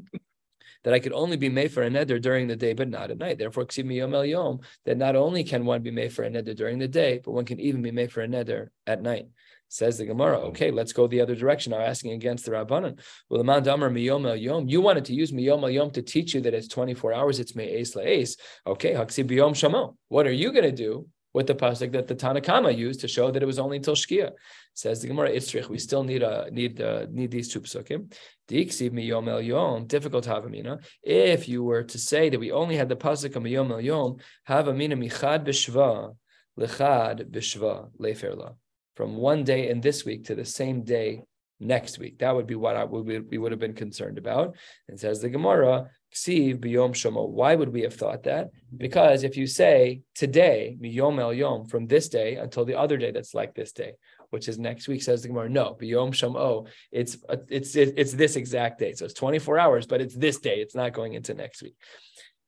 that 0.83 0.93
I 0.93 0.99
could 0.99 1.12
only 1.12 1.37
be 1.37 1.49
made 1.49 1.71
for 1.73 1.85
a 1.85 1.88
neder 1.88 2.21
during 2.21 2.49
the 2.49 2.57
day, 2.57 2.73
but 2.73 2.88
not 2.88 3.12
at 3.12 3.19
night. 3.19 3.38
Therefore, 3.38 3.65
miyom 3.67 4.12
el 4.12 4.25
yom, 4.25 4.59
that 4.85 4.97
not 4.97 5.15
only 5.15 5.45
can 5.45 5.65
one 5.65 5.83
be 5.83 5.93
made 5.93 6.12
for 6.12 6.25
a 6.25 6.31
neder 6.31 6.57
during 6.57 6.81
the 6.81 6.88
day, 6.88 7.21
but 7.25 7.31
one 7.31 7.45
can 7.45 7.61
even 7.61 7.81
be 7.81 7.93
made 7.93 8.11
for 8.11 8.23
a 8.23 8.29
neder 8.29 8.69
at 8.87 9.00
night. 9.03 9.26
Says 9.68 9.99
the 9.99 10.06
Gemara, 10.06 10.38
okay, 10.38 10.70
let's 10.70 10.92
go 10.92 11.06
the 11.06 11.20
other 11.20 11.35
direction. 11.35 11.73
Now 11.73 11.80
asking 11.80 12.12
against 12.12 12.44
the 12.44 12.52
Rabbanan. 12.52 13.00
Well, 13.28 13.42
the 13.42 13.61
Damar 13.61 13.90
Miyom 13.90 14.40
Yom, 14.40 14.68
you 14.68 14.80
wanted 14.80 15.04
to 15.06 15.14
use 15.14 15.32
Miyom 15.32 15.73
Yom 15.73 15.90
to 15.90 16.02
teach 16.02 16.35
you 16.35 16.40
that 16.42 16.54
it's 16.54 16.68
24 16.68 17.12
hours, 17.12 17.40
it's 17.40 17.56
Me'es 17.56 17.94
La'es. 17.94 18.37
Okay, 18.66 18.92
Haksi 18.92 19.25
Biyom 19.28 19.52
Shamo. 19.52 19.96
What 20.08 20.26
are 20.26 20.32
you 20.32 20.52
going 20.52 20.64
to 20.64 20.73
do 20.73 21.06
with 21.37 21.46
the 21.46 21.54
pasuk 21.54 21.92
that 21.92 22.08
the 22.08 22.14
Tanakama 22.14 22.75
used 22.75 23.00
to 23.00 23.08
show 23.08 23.30
that 23.30 23.42
it 23.42 23.46
was 23.46 23.58
only 23.58 23.76
until 23.76 23.95
Shkia. 23.95 24.30
Says 24.73 25.02
the 25.02 25.08
Gemara 25.08 25.30
Itzrich, 25.32 25.69
we 25.69 25.78
still 25.78 26.02
need 26.02 26.23
a 26.23 26.49
need 26.50 26.80
uh, 26.80 27.04
need 27.10 27.30
these 27.30 27.49
two 27.52 27.60
pasukim. 27.60 28.10
Diksiv 28.49 28.91
miyom 28.93 29.28
el 29.28 29.43
yom, 29.43 29.86
difficult 29.86 30.25
havamina. 30.25 30.82
If 31.02 31.47
you 31.47 31.62
were 31.62 31.82
to 31.82 31.99
say 31.99 32.30
that 32.30 32.41
we 32.41 32.52
only 32.52 32.76
had 32.76 32.88
the 32.88 32.97
pasuk 32.97 33.36
of 33.36 33.43
miyom 33.43 33.71
el 33.71 33.82
yom, 33.82 34.17
havamina 34.49 34.97
michad 35.04 35.45
b'shva, 35.47 36.17
lechad 36.58 37.30
b'shva 37.30 37.91
leferla. 38.00 38.54
From 38.97 39.17
one 39.17 39.45
day 39.45 39.69
in 39.69 39.80
this 39.80 40.04
week 40.04 40.25
to 40.25 40.35
the 40.35 40.45
same 40.45 40.82
day 40.82 41.23
next 41.61 41.99
week. 41.99 42.19
That 42.19 42.35
would 42.35 42.47
be 42.47 42.54
what 42.54 42.76
I 42.76 42.85
would, 42.85 43.30
we 43.30 43.39
would 43.39 43.52
have 43.52 43.61
been 43.61 43.75
concerned 43.75 44.19
about. 44.19 44.56
And 44.89 44.99
says 44.99 45.21
the 45.21 45.30
Gemara, 45.30 45.89
Ksiv 46.15 46.61
biyom 46.61 46.93
shomo. 46.93 47.28
Why 47.28 47.54
would 47.54 47.73
we 47.73 47.82
have 47.82 47.95
thought 47.95 48.25
that? 48.25 48.49
Because 48.76 49.23
if 49.23 49.37
you 49.37 49.47
say 49.47 50.02
today, 50.15 50.76
miyom 50.80 51.19
el 51.21 51.32
yom, 51.32 51.67
from 51.67 51.87
this 51.87 52.09
day 52.09 52.37
until 52.37 52.65
the 52.65 52.78
other 52.78 52.97
day 52.97 53.11
that's 53.11 53.35
like 53.35 53.54
this 53.54 53.73
day, 53.73 53.93
which 54.30 54.49
is 54.49 54.59
next 54.59 54.89
week, 54.89 55.02
says 55.02 55.23
the 55.23 55.28
Gemara, 55.28 55.49
no, 55.49 55.76
biyom 55.80 56.11
shomo, 56.11 56.69
it's 56.91 57.19
it's 57.49 57.76
it's 57.76 58.13
this 58.13 58.37
exact 58.37 58.78
day. 58.78 58.93
So 58.93 59.04
it's 59.04 59.15
24 59.15 59.59
hours, 59.59 59.87
but 59.87 60.00
it's 60.00 60.15
this 60.15 60.39
day. 60.39 60.56
It's 60.61 60.75
not 60.75 60.93
going 60.93 61.15
into 61.15 61.35
next 61.35 61.63
week. 61.63 61.76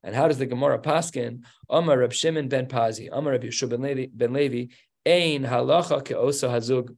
And 0.02 0.14
how 0.14 0.28
does 0.28 0.38
the 0.38 0.46
Gemara 0.46 0.78
paskin? 0.78 1.42
Amar 1.68 1.98
Reb 1.98 2.12
Shimon 2.12 2.48
ben 2.48 2.66
Pazi, 2.66 3.08
Amar 3.10 3.32
Reb 3.32 3.42
Yehoshua 3.42 3.70
ben 3.70 3.82
Levi, 3.82 4.06
ben 4.14 4.32
Levi, 4.32 4.66
Ein 5.06 5.44
halacha 5.44 6.02
keosa 6.02 6.48
hazug. 6.50 6.94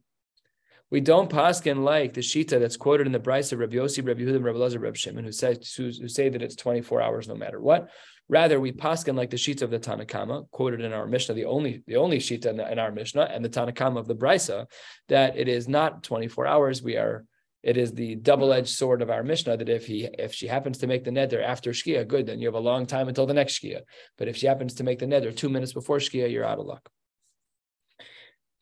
We 0.91 1.01
don't 1.01 1.31
paskin 1.31 1.85
like 1.85 2.15
the 2.15 2.21
shita 2.21 2.59
that's 2.59 2.77
quoted 2.77 3.07
in 3.07 3.13
the 3.13 3.21
Brisa 3.21 3.53
of 3.53 3.61
Rabbi 3.61 3.77
Yossi, 3.77 4.05
Rabbi 4.05 4.23
Yehuda, 4.23 4.43
Rabbi 4.43 4.59
Lazar, 4.59 4.81
Rabbi 4.81 4.97
Shimon, 4.97 5.25
who 5.25 5.31
says, 5.31 5.73
who, 5.77 5.85
who 5.85 6.09
say 6.09 6.29
that 6.29 6.43
it's 6.43 6.57
24 6.57 7.01
hours 7.01 7.29
no 7.29 7.37
matter 7.37 7.61
what. 7.61 7.91
Rather, 8.29 8.59
we 8.59 8.73
paskin 8.73 9.15
like 9.15 9.31
the 9.31 9.37
shita 9.37 9.63
of 9.63 9.71
the 9.71 9.79
Tanakama, 9.79 10.51
quoted 10.51 10.81
in 10.81 10.93
our 10.93 11.07
Mishnah, 11.07 11.35
the 11.35 11.45
only 11.45 11.83
the 11.87 11.97
only 11.97 12.19
shita 12.19 12.47
in, 12.47 12.57
the, 12.57 12.71
in 12.71 12.79
our 12.79 12.91
Mishnah, 12.91 13.29
and 13.31 13.45
the 13.45 13.49
Tanakama 13.49 13.99
of 13.99 14.09
the 14.09 14.15
Brisa, 14.17 14.67
that 15.09 15.37
it 15.37 15.49
is 15.49 15.69
not 15.69 16.03
24 16.03 16.47
hours. 16.47 16.83
We 16.83 16.97
are 16.97 17.25
it 17.63 17.77
is 17.77 17.93
the 17.93 18.15
double-edged 18.15 18.69
sword 18.69 19.03
of 19.03 19.11
our 19.11 19.23
Mishnah 19.23 19.59
that 19.59 19.69
if 19.69 19.87
he 19.87 20.09
if 20.19 20.33
she 20.33 20.47
happens 20.47 20.79
to 20.79 20.87
make 20.87 21.05
the 21.05 21.11
neder 21.11 21.43
after 21.43 21.73
Shkia, 21.73 22.07
good, 22.07 22.27
then 22.27 22.41
you 22.41 22.47
have 22.47 22.55
a 22.55 22.61
long 22.61 22.87
time 22.87 23.09
until 23.09 23.27
the 23.27 23.35
next 23.35 23.61
Shkia. 23.61 23.81
But 24.17 24.29
if 24.29 24.37
she 24.37 24.47
happens 24.47 24.75
to 24.75 24.85
make 24.85 24.99
the 24.99 25.07
neder 25.07 25.35
two 25.35 25.49
minutes 25.49 25.73
before 25.73 25.99
Shkia, 25.99 26.31
you're 26.31 26.45
out 26.45 26.59
of 26.59 26.67
luck. 26.67 26.89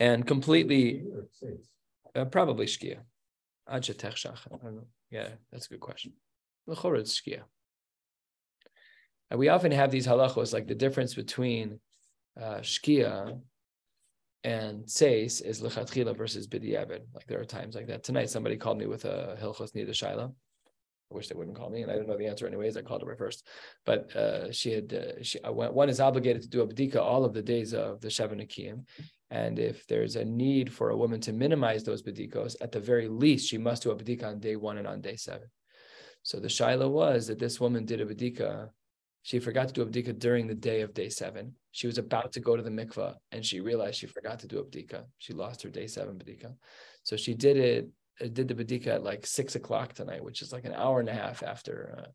And 0.01 0.27
completely 0.27 1.05
uh, 2.15 2.25
probably 2.27 2.67
Shkia. 2.67 2.99
I 3.67 3.81
don't 3.81 4.77
know. 4.77 4.87
Yeah, 5.11 5.29
that's 5.53 5.67
a 5.67 5.71
good 5.71 5.81
question. 5.81 6.13
L'chora 6.67 7.01
it's 7.01 7.21
Shkia. 7.21 7.43
And 9.31 9.39
we 9.39 9.49
often 9.49 9.73
have 9.73 9.91
these 9.91 10.07
halachos, 10.07 10.53
like 10.53 10.67
the 10.67 10.75
difference 10.75 11.15
between 11.15 11.81
uh, 12.41 12.59
Shkia 12.59 13.41
and 14.45 14.89
Seis 14.89 15.41
is 15.41 15.61
Lechatchila 15.61 16.17
versus 16.17 16.47
B'diavad. 16.47 17.01
Like 17.13 17.27
there 17.27 17.41
are 17.41 17.45
times 17.45 17.75
like 17.75 17.89
that. 17.89 18.05
Tonight, 18.05 18.31
somebody 18.31 18.57
called 18.57 18.79
me 18.79 18.87
with 18.87 19.05
a 19.05 19.37
Hilchos 19.41 19.73
Nida 19.73 19.91
Shaila. 19.91 20.33
I 21.11 21.15
wish 21.15 21.29
they 21.29 21.35
wouldn't 21.35 21.57
call 21.57 21.71
me, 21.71 21.83
and 21.83 21.91
I 21.91 21.95
didn't 21.95 22.09
know 22.09 22.19
the 22.19 22.27
answer 22.27 22.47
anyways. 22.47 22.77
I 22.77 22.83
called 22.83 23.03
her 23.03 23.17
first, 23.17 23.47
but 23.87 24.15
uh, 24.15 24.53
she 24.53 24.73
had 24.73 24.93
uh, 24.93 25.23
she 25.23 25.41
uh, 25.41 25.53
one 25.53 25.89
is 25.89 26.01
obligated 26.01 26.43
to 26.43 26.49
do 26.49 26.61
a 26.61 26.67
bdika 26.67 26.97
all 26.97 27.25
of 27.25 27.33
the 27.33 27.43
days 27.43 27.73
of 27.73 28.03
the 28.03 28.09
Sheva 28.09 28.35
Nekiim, 28.35 28.85
and 29.31 29.59
if 29.59 29.87
there's 29.87 30.17
a 30.17 30.25
need 30.25 30.73
for 30.73 30.91
a 30.91 30.97
woman 30.97 31.21
to 31.21 31.33
minimize 31.33 31.85
those 31.85 32.03
badikos, 32.03 32.57
at 32.61 32.73
the 32.73 32.81
very 32.81 33.09
least, 33.09 33.49
she 33.49 33.59
must 33.59 33.83
do 33.83 33.91
a 33.91 33.97
badika 33.97 34.25
on 34.25 34.41
day 34.41 34.57
one 34.57 34.79
and 34.79 34.87
on 34.87 35.01
day 35.01 35.17
seven. 35.17 35.49
So 36.23 36.41
the 36.41 36.49
shaila 36.49 36.91
was 36.91 37.27
that 37.27 37.39
this 37.39 37.61
woman 37.61 37.85
did 37.85 38.01
a 38.01 38.07
badika. 38.07 38.71
She 39.23 39.39
forgot 39.39 39.69
to 39.69 39.75
do 39.75 39.83
a 39.83 39.87
badika 39.87 40.19
during 40.19 40.47
the 40.47 40.55
day 40.55 40.81
of 40.81 40.95
day 40.95 41.11
seven. 41.11 41.55
She 41.73 41.87
was 41.87 41.99
about 41.99 42.33
to 42.33 42.41
go 42.41 42.57
to 42.57 42.63
the 42.63 42.71
mikvah 42.71 43.15
and 43.31 43.45
she 43.45 43.61
realized 43.61 43.99
she 43.99 44.07
forgot 44.07 44.39
to 44.41 44.47
do 44.47 44.59
a 44.59 44.65
badika. 44.65 45.05
She 45.19 45.35
lost 45.35 45.63
her 45.63 45.69
day 45.69 45.87
seven 45.87 46.17
badika. 46.19 46.55
So 47.03 47.17
she 47.17 47.35
did 47.35 47.57
it, 47.57 47.89
did 48.33 48.49
the 48.49 48.55
badika 48.55 48.89
at 48.89 49.05
like 49.05 49.27
six 49.27 49.55
o'clock 49.57 49.93
tonight, 49.93 50.25
which 50.25 50.41
is 50.41 50.53
like 50.53 50.65
an 50.65 50.75
hour 50.75 51.01
and 51.01 51.09
a 51.09 51.15
half 51.15 51.43
after 51.43 51.99
uh, 51.99 52.11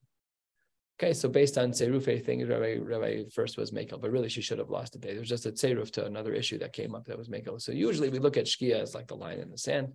Okay, 0.99 1.13
so 1.13 1.27
based 1.27 1.57
on 1.57 1.71
Tzerufe 1.71 2.23
thing, 2.23 2.47
Rabbi, 2.47 2.77
Rabbi 2.79 3.23
first 3.33 3.57
was 3.57 3.71
Mekel, 3.71 3.99
but 3.99 4.11
really 4.11 4.29
she 4.29 4.41
should 4.41 4.59
have 4.59 4.69
lost 4.69 4.93
the 4.93 4.99
day. 4.99 5.09
There 5.09 5.19
was 5.19 5.29
just 5.29 5.47
a 5.47 5.51
Tzeruf 5.51 5.91
to 5.91 6.05
another 6.05 6.33
issue 6.33 6.59
that 6.59 6.71
came 6.71 6.93
up 6.93 7.05
that 7.05 7.17
was 7.17 7.29
Mekel. 7.29 7.59
So 7.59 7.71
usually 7.71 8.09
we 8.09 8.19
look 8.19 8.37
at 8.37 8.45
Shkia 8.45 8.79
as 8.79 8.93
like 8.93 9.07
the 9.07 9.15
line 9.15 9.39
in 9.39 9.49
the 9.49 9.57
sand. 9.57 9.93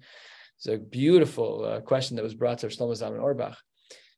It's 0.57 0.67
a 0.67 0.77
beautiful 0.77 1.65
uh, 1.65 1.81
question 1.81 2.17
that 2.17 2.25
was 2.25 2.35
brought 2.35 2.59
to 2.59 2.67
Shlomo 2.67 2.91
Zalman 2.91 3.23
Auerbach, 3.23 3.57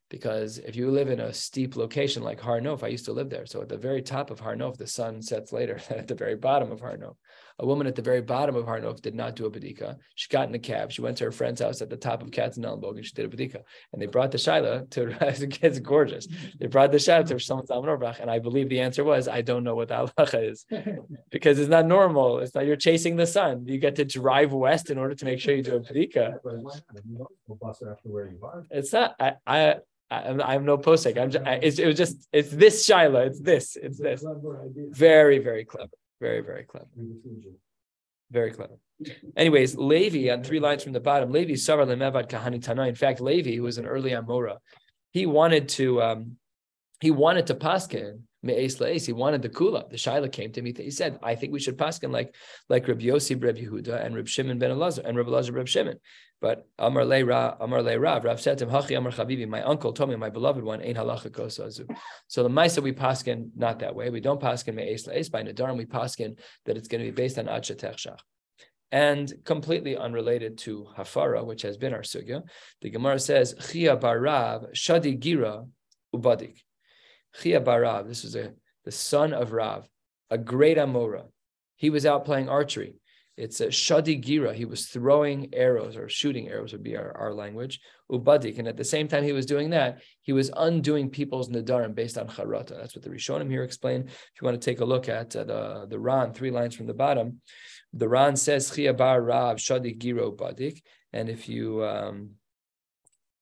because 0.08 0.56
if 0.56 0.74
you 0.74 0.90
live 0.90 1.10
in 1.10 1.20
a 1.20 1.34
steep 1.34 1.76
location 1.76 2.22
like 2.22 2.40
Har 2.40 2.60
Nof, 2.60 2.82
I 2.82 2.88
used 2.88 3.04
to 3.04 3.12
live 3.12 3.28
there. 3.28 3.44
So 3.44 3.60
at 3.60 3.68
the 3.68 3.76
very 3.76 4.00
top 4.00 4.30
of 4.30 4.40
Har 4.40 4.56
Nof, 4.56 4.78
the 4.78 4.86
sun 4.86 5.20
sets 5.20 5.52
later 5.52 5.78
than 5.86 5.98
at 6.00 6.08
the 6.08 6.14
very 6.14 6.34
bottom 6.34 6.72
of 6.72 6.80
Har 6.80 6.96
Nof. 6.96 7.16
A 7.60 7.66
woman 7.66 7.86
at 7.86 7.94
the 7.94 8.00
very 8.00 8.22
bottom 8.22 8.56
of 8.56 8.64
Har 8.64 8.80
Nof 8.80 9.02
did 9.02 9.14
not 9.14 9.36
do 9.36 9.44
a 9.44 9.50
badika. 9.50 9.96
She 10.14 10.28
got 10.28 10.48
in 10.48 10.54
a 10.54 10.58
cab. 10.58 10.90
She 10.90 11.02
went 11.02 11.18
to 11.18 11.24
her 11.24 11.30
friend's 11.30 11.60
house 11.60 11.82
at 11.82 11.90
the 11.90 11.96
top 11.96 12.22
of 12.22 12.30
Katzenellenbogen 12.30 12.96
and 12.96 13.04
she 13.04 13.12
did 13.12 13.26
a 13.26 13.36
badika. 13.36 13.62
And 13.92 14.00
they 14.00 14.06
brought 14.06 14.30
the 14.30 14.38
shaila 14.38 14.88
to 14.90 15.14
it's 15.62 15.78
gorgeous. 15.92 16.26
They 16.58 16.68
brought 16.68 16.90
the 16.90 16.96
shaila 16.96 17.26
to 17.26 17.34
Shlomo 17.34 17.66
Zalman 17.66 18.20
and 18.20 18.30
I 18.30 18.38
believe 18.38 18.70
the 18.70 18.80
answer 18.80 19.04
was 19.04 19.28
I 19.28 19.42
don't 19.42 19.62
know 19.62 19.74
what 19.74 19.88
the 19.88 20.10
halacha 20.16 20.50
is 20.50 20.64
because 21.30 21.58
it's 21.58 21.68
not 21.68 21.84
normal. 21.84 22.38
It's 22.38 22.54
not 22.54 22.64
you're 22.64 22.76
chasing 22.76 23.16
the 23.16 23.26
sun. 23.26 23.66
You 23.66 23.78
get 23.78 23.96
to 23.96 24.06
drive 24.06 24.54
west 24.54 24.88
in 24.88 24.96
order 24.96 25.14
to 25.14 25.24
make 25.26 25.38
sure 25.38 25.54
you 25.54 25.62
do 25.62 25.76
a 25.76 25.80
badika. 25.80 26.38
But 26.42 26.56
why 26.62 26.72
not? 26.72 26.82
If 26.94 27.04
you 27.06 27.18
don't 27.18 27.28
go 27.46 27.58
bus 27.60 27.82
after 27.82 28.08
where 28.08 28.26
you 28.26 28.40
are. 28.42 28.64
It's 28.70 28.92
not. 28.92 29.16
I. 29.20 29.34
I 29.46 29.76
I'm, 30.12 30.40
I'm 30.40 30.64
no 30.64 30.76
posek. 30.76 31.16
I'm 31.16 31.30
just, 31.30 31.46
I, 31.46 31.60
it's, 31.62 31.78
it 31.78 31.86
was 31.86 31.96
just, 31.96 32.28
it's 32.32 32.50
this 32.50 32.84
Shiloh. 32.84 33.20
It's 33.26 33.40
this, 33.40 33.76
it's 33.76 33.96
this. 33.96 34.24
Very, 34.90 35.38
very 35.38 35.64
clever. 35.64 35.92
Very, 36.20 36.40
very 36.40 36.64
clever. 36.64 36.86
Very 38.30 38.50
clever. 38.52 38.78
Anyways, 39.36 39.76
Levi 39.76 40.30
on 40.32 40.44
three 40.44 40.60
lines 40.60 40.84
from 40.84 40.92
the 40.92 41.00
bottom. 41.00 41.32
Levi 41.32 41.54
Savar 41.54 41.86
Lemevad 41.86 42.28
Kahani 42.28 42.62
Tana. 42.62 42.86
In 42.86 42.94
fact, 42.94 43.20
Levi, 43.20 43.56
who 43.56 43.62
was 43.62 43.78
an 43.78 43.86
early 43.86 44.10
Amora, 44.10 44.58
he 45.10 45.26
wanted 45.26 45.68
to, 45.70 46.02
um, 46.02 46.36
he 47.00 47.10
wanted 47.10 47.46
to 47.48 47.54
paskin 47.54 48.20
He 48.42 49.12
wanted 49.12 49.42
the 49.42 49.48
kula. 49.48 49.88
The 49.90 49.96
shaila 49.96 50.32
came 50.32 50.52
to 50.52 50.62
me. 50.62 50.72
He 50.76 50.90
said, 50.90 51.18
"I 51.22 51.34
think 51.34 51.52
we 51.52 51.60
should 51.60 51.76
paskin 51.76 52.10
like 52.10 52.34
like 52.68 52.88
Reb 52.88 53.00
Yossi, 53.00 53.42
Reb 53.42 53.56
Yehuda, 53.56 54.04
and 54.04 54.16
Reb 54.16 54.28
Shimon 54.28 54.58
ben 54.58 54.70
Elazar, 54.70 55.04
and 55.04 55.16
Reb 55.16 55.26
Elazar, 55.26 55.54
Reb 55.54 55.68
Shimon." 55.68 55.98
But 56.40 56.66
Amar 56.78 57.04
Le 57.04 57.22
Rav, 57.22 57.58
Amar 57.60 57.82
Le 57.82 57.98
Rav, 57.98 58.24
Rav 58.24 58.40
said 58.40 58.56
to 58.58 58.64
him, 58.64 58.70
Hachi 58.70 58.96
Amar 58.96 59.12
Chavivi, 59.12 59.46
my 59.46 59.62
uncle 59.62 59.92
told 59.92 60.08
me, 60.08 60.16
my 60.16 60.30
beloved 60.30 60.64
one, 60.64 60.80
ain't 60.80 60.96
halacha 60.96 61.28
kosazu. 61.28 61.86
So 62.28 62.42
the 62.42 62.48
Maisa 62.48 62.82
we 62.82 62.92
paskin 62.92 63.50
not 63.54 63.80
that 63.80 63.94
way. 63.94 64.08
We 64.08 64.20
don't 64.20 64.40
paskin 64.40 64.74
me'es 64.74 65.06
la'es 65.06 65.30
by 65.30 65.42
Nadarim. 65.42 65.76
We 65.76 65.84
paskin 65.84 66.38
that 66.64 66.78
it's 66.78 66.88
going 66.88 67.04
to 67.04 67.10
be 67.10 67.14
based 67.14 67.38
on 67.38 67.46
Ad 67.46 67.64
Shetech 67.64 68.16
and 68.92 69.32
completely 69.44 69.96
unrelated 69.96 70.58
to 70.58 70.88
Hafara, 70.96 71.44
which 71.44 71.62
has 71.62 71.76
been 71.76 71.94
our 71.94 72.00
sugya, 72.00 72.42
the 72.80 72.90
Gemara 72.90 73.18
says, 73.18 73.54
Chia 73.70 73.96
barav 73.96 74.72
shadi 74.74 75.18
gira 75.18 75.66
ubadik. 76.14 76.58
Chia 77.40 77.60
barav, 77.60 78.08
this 78.08 78.24
is 78.24 78.34
a, 78.34 78.52
the 78.84 78.92
son 78.92 79.32
of 79.32 79.52
Rav, 79.52 79.88
a 80.30 80.38
great 80.38 80.76
Amora. 80.76 81.24
He 81.76 81.90
was 81.90 82.06
out 82.06 82.24
playing 82.24 82.48
archery. 82.48 82.94
It's 83.36 83.60
a 83.62 83.68
shadi 83.68 84.22
gira. 84.22 84.52
He 84.52 84.66
was 84.66 84.88
throwing 84.88 85.54
arrows 85.54 85.96
or 85.96 86.10
shooting 86.10 86.48
arrows 86.48 86.72
would 86.72 86.82
be 86.82 86.94
our, 86.94 87.16
our 87.16 87.32
language. 87.32 87.80
Ubadik. 88.12 88.58
And 88.58 88.68
at 88.68 88.76
the 88.76 88.84
same 88.84 89.08
time 89.08 89.24
he 89.24 89.32
was 89.32 89.46
doing 89.46 89.70
that, 89.70 90.02
he 90.20 90.34
was 90.34 90.50
undoing 90.54 91.08
people's 91.08 91.48
nadarim 91.48 91.94
based 91.94 92.18
on 92.18 92.28
charata. 92.28 92.76
That's 92.76 92.94
what 92.94 93.02
the 93.02 93.08
Rishonim 93.08 93.50
here 93.50 93.62
explain. 93.62 94.02
If 94.02 94.42
you 94.42 94.44
want 94.44 94.60
to 94.60 94.64
take 94.64 94.80
a 94.80 94.84
look 94.84 95.08
at 95.08 95.34
uh, 95.34 95.44
the, 95.44 95.86
the 95.88 95.98
Ran, 95.98 96.34
three 96.34 96.50
lines 96.50 96.74
from 96.74 96.86
the 96.86 96.92
bottom, 96.92 97.40
the 97.94 98.08
Ran 98.08 98.36
says 98.36 98.70
Chia 98.70 98.92
bar 98.92 99.22
Rav 99.22 99.56
shadi 99.56 99.98
gira 99.98 100.30
ubadik. 100.30 100.82
And 101.14 101.30
if 101.30 101.48
you 101.48 101.82
um, 101.82 102.32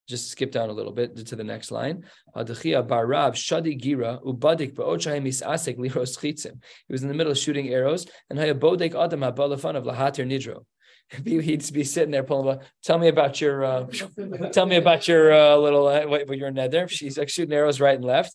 just 0.09 0.31
skip 0.31 0.51
down 0.51 0.71
a 0.71 0.73
little 0.73 0.93
bit 0.93 1.17
to 1.27 1.37
the 1.37 1.45
next 1.45 1.71
line. 1.71 2.05
shadi 2.37 3.81
gira 3.81 4.23
ubadik 4.25 4.75
misasek 4.75 5.77
liros 5.77 6.19
chitzim. 6.19 6.61
He 6.87 6.93
was 6.93 7.03
in 7.03 7.09
the 7.09 7.15
middle 7.15 7.33
of 7.33 7.39
shooting 7.39 7.69
arrows, 7.69 8.07
and 8.31 8.39
hayabodek 8.39 8.95
adam 8.95 9.21
habalafan 9.21 9.77
of 9.77 9.85
lahatir 9.85 10.27
nidro. 10.27 10.65
He'd 11.25 11.73
be 11.73 11.85
sitting 11.85 12.11
there 12.11 12.23
pulling. 12.23 12.59
Tell 12.83 12.99
me 12.99 13.09
about 13.09 13.41
your. 13.41 13.65
Uh, 13.65 13.87
tell 14.53 14.67
me 14.67 14.77
about 14.77 15.09
your 15.09 15.33
uh, 15.33 15.57
little. 15.57 15.87
Uh, 15.87 16.07
what, 16.07 16.29
your 16.37 16.51
neder. 16.51 16.89
She's 16.89 17.17
like 17.17 17.31
shooting 17.31 17.55
arrows 17.55 17.81
right 17.81 17.97
and 17.97 18.05
left. 18.05 18.35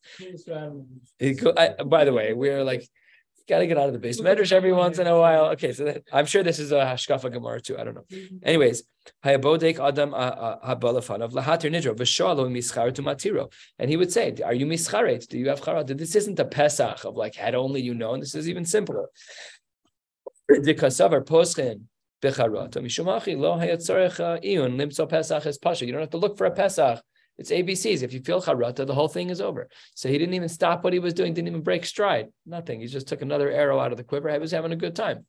I, 1.57 1.83
by 1.86 2.05
the 2.05 2.13
way, 2.13 2.33
we're 2.33 2.63
like 2.63 2.88
got 3.47 3.60
to 3.60 3.67
get 3.67 3.77
out 3.77 3.88
of 3.88 3.93
the 3.93 3.99
base 3.99 4.21
medrash 4.21 4.51
every 4.51 4.71
once 4.71 4.99
in 4.99 5.08
a 5.08 5.17
while. 5.17 5.45
Okay, 5.47 5.73
so 5.73 5.86
that, 5.86 6.03
I'm 6.12 6.25
sure 6.25 6.43
this 6.43 6.60
is 6.60 6.71
a 6.71 6.75
hashkafa 6.75 7.32
gemara 7.32 7.62
too. 7.62 7.77
I 7.77 7.84
don't 7.84 7.95
know. 7.95 8.06
Anyways, 8.43 8.84
hayabodek 9.25 9.86
adam 9.86 10.13
uh, 10.13 10.17
uh, 10.17 10.60
of 10.62 10.79
lahatir 10.79 11.71
nidro 11.71 11.95
v'shalo 11.95 12.49
mischar 12.49 12.93
to 12.93 13.03
matiro, 13.03 13.51
and 13.79 13.89
he 13.89 13.97
would 13.97 14.12
say, 14.12 14.36
"Are 14.43 14.53
you 14.53 14.65
mischaret? 14.65 15.27
Do 15.27 15.38
you 15.38 15.49
have 15.49 15.62
charat? 15.62 15.97
This 15.97 16.15
isn't 16.15 16.39
a 16.39 16.45
pesach 16.45 17.03
of 17.06 17.15
like 17.15 17.36
had 17.36 17.56
only 17.56 17.82
you 17.82 17.93
known. 17.93 18.19
This 18.19 18.36
is 18.36 18.49
even 18.49 18.65
simpler." 18.65 19.10
Dikasavar 20.49 21.25
poschen 21.25 21.84
becharata 22.21 22.77
mishumachi 22.77 23.38
lo 23.38 23.58
hayatzarech 23.58 24.43
iyun 24.43 24.75
limso 24.77 25.10
pesach 25.10 25.45
es 25.45 25.58
pasha. 25.58 25.86
You 25.86 25.91
don't 25.91 26.01
have 26.01 26.12
to 26.12 26.17
look 26.17 26.38
for 26.38 26.45
a 26.45 26.51
pesach 26.51 27.01
it's 27.38 27.52
ABCs. 27.52 28.04
If 28.04 28.13
you 28.13 28.22
feel 28.22 28.41
charata, 28.41 28.86
the 28.86 28.93
whole 28.93 29.08
thing 29.08 29.30
is 29.30 29.41
over. 29.41 29.69
So 29.96 30.10
he 30.10 30.17
didn't 30.17 30.36
even 30.36 30.50
stop 30.50 30.84
what 30.84 30.93
he 30.93 31.00
was 31.00 31.13
doing, 31.13 31.34
didn't 31.34 31.48
even 31.48 31.62
break 31.62 31.86
stride. 31.86 32.28
Nothing. 32.46 32.82
He 32.82 32.88
just 32.88 33.08
took 33.08 33.22
another 33.22 33.50
arrow 33.50 33.80
out 33.80 33.91
of 33.91 33.98
the 33.98 34.04
quiver. 34.04 34.32
He 34.32 34.39
was 34.39 34.52
having 34.52 34.72
a 34.72 34.78
good 34.78 34.96
time. 34.96 35.26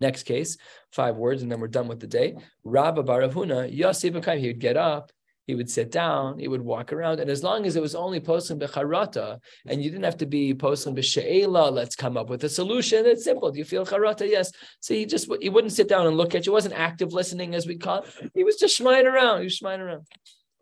Next 0.00 0.24
case, 0.24 0.56
five 0.92 1.16
words, 1.16 1.42
and 1.42 1.50
then 1.50 1.60
we're 1.60 1.68
done 1.68 1.86
with 1.86 2.00
the 2.00 2.06
day. 2.06 2.34
Rabba 2.64 3.04
Baravuna, 3.04 3.72
Yossi 3.72 4.38
he 4.38 4.48
would 4.48 4.58
get 4.58 4.76
up, 4.76 5.12
he 5.46 5.54
would 5.54 5.70
sit 5.70 5.92
down, 5.92 6.38
he 6.38 6.48
would 6.48 6.62
walk 6.62 6.92
around, 6.92 7.20
and 7.20 7.30
as 7.30 7.44
long 7.44 7.64
as 7.64 7.76
it 7.76 7.82
was 7.82 7.94
only 7.94 8.18
posting 8.18 8.58
becharata, 8.58 9.38
and 9.66 9.82
you 9.82 9.90
didn't 9.90 10.04
have 10.04 10.16
to 10.16 10.26
be 10.26 10.52
posting 10.52 10.96
b'she'ela, 10.96 11.70
let's 11.70 11.94
come 11.94 12.16
up 12.16 12.28
with 12.28 12.42
a 12.44 12.48
solution. 12.48 13.06
It's 13.06 13.24
simple. 13.24 13.52
Do 13.52 13.58
you 13.58 13.64
feel 13.64 13.86
charata? 13.86 14.28
Yes. 14.28 14.50
So 14.80 14.94
he 14.94 15.06
just 15.06 15.30
he 15.40 15.48
wouldn't 15.48 15.74
sit 15.74 15.88
down 15.88 16.06
and 16.06 16.16
look 16.16 16.34
at 16.34 16.46
you. 16.46 16.52
Wasn't 16.52 16.74
active 16.74 17.12
listening, 17.12 17.54
as 17.54 17.66
we 17.66 17.76
call 17.76 18.02
it. 18.02 18.30
He 18.34 18.42
was 18.42 18.56
just 18.56 18.80
schmine 18.80 19.04
around. 19.04 19.40
He 19.40 19.44
was 19.44 19.60
schmine 19.60 19.80
around. 19.80 20.06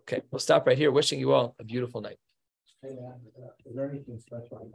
Okay, 0.08 0.22
we'll 0.30 0.38
stop 0.38 0.66
right 0.66 0.76
here. 0.76 0.90
Wishing 0.90 1.20
you 1.20 1.32
all 1.32 1.54
a 1.58 1.64
beautiful 1.64 2.00
night. 2.00 2.18
Hey, 2.82 2.96
uh, 2.98 3.46
is 3.64 3.76
there 3.76 3.88
anything 3.88 4.18
special 4.18 4.56
about 4.58 4.72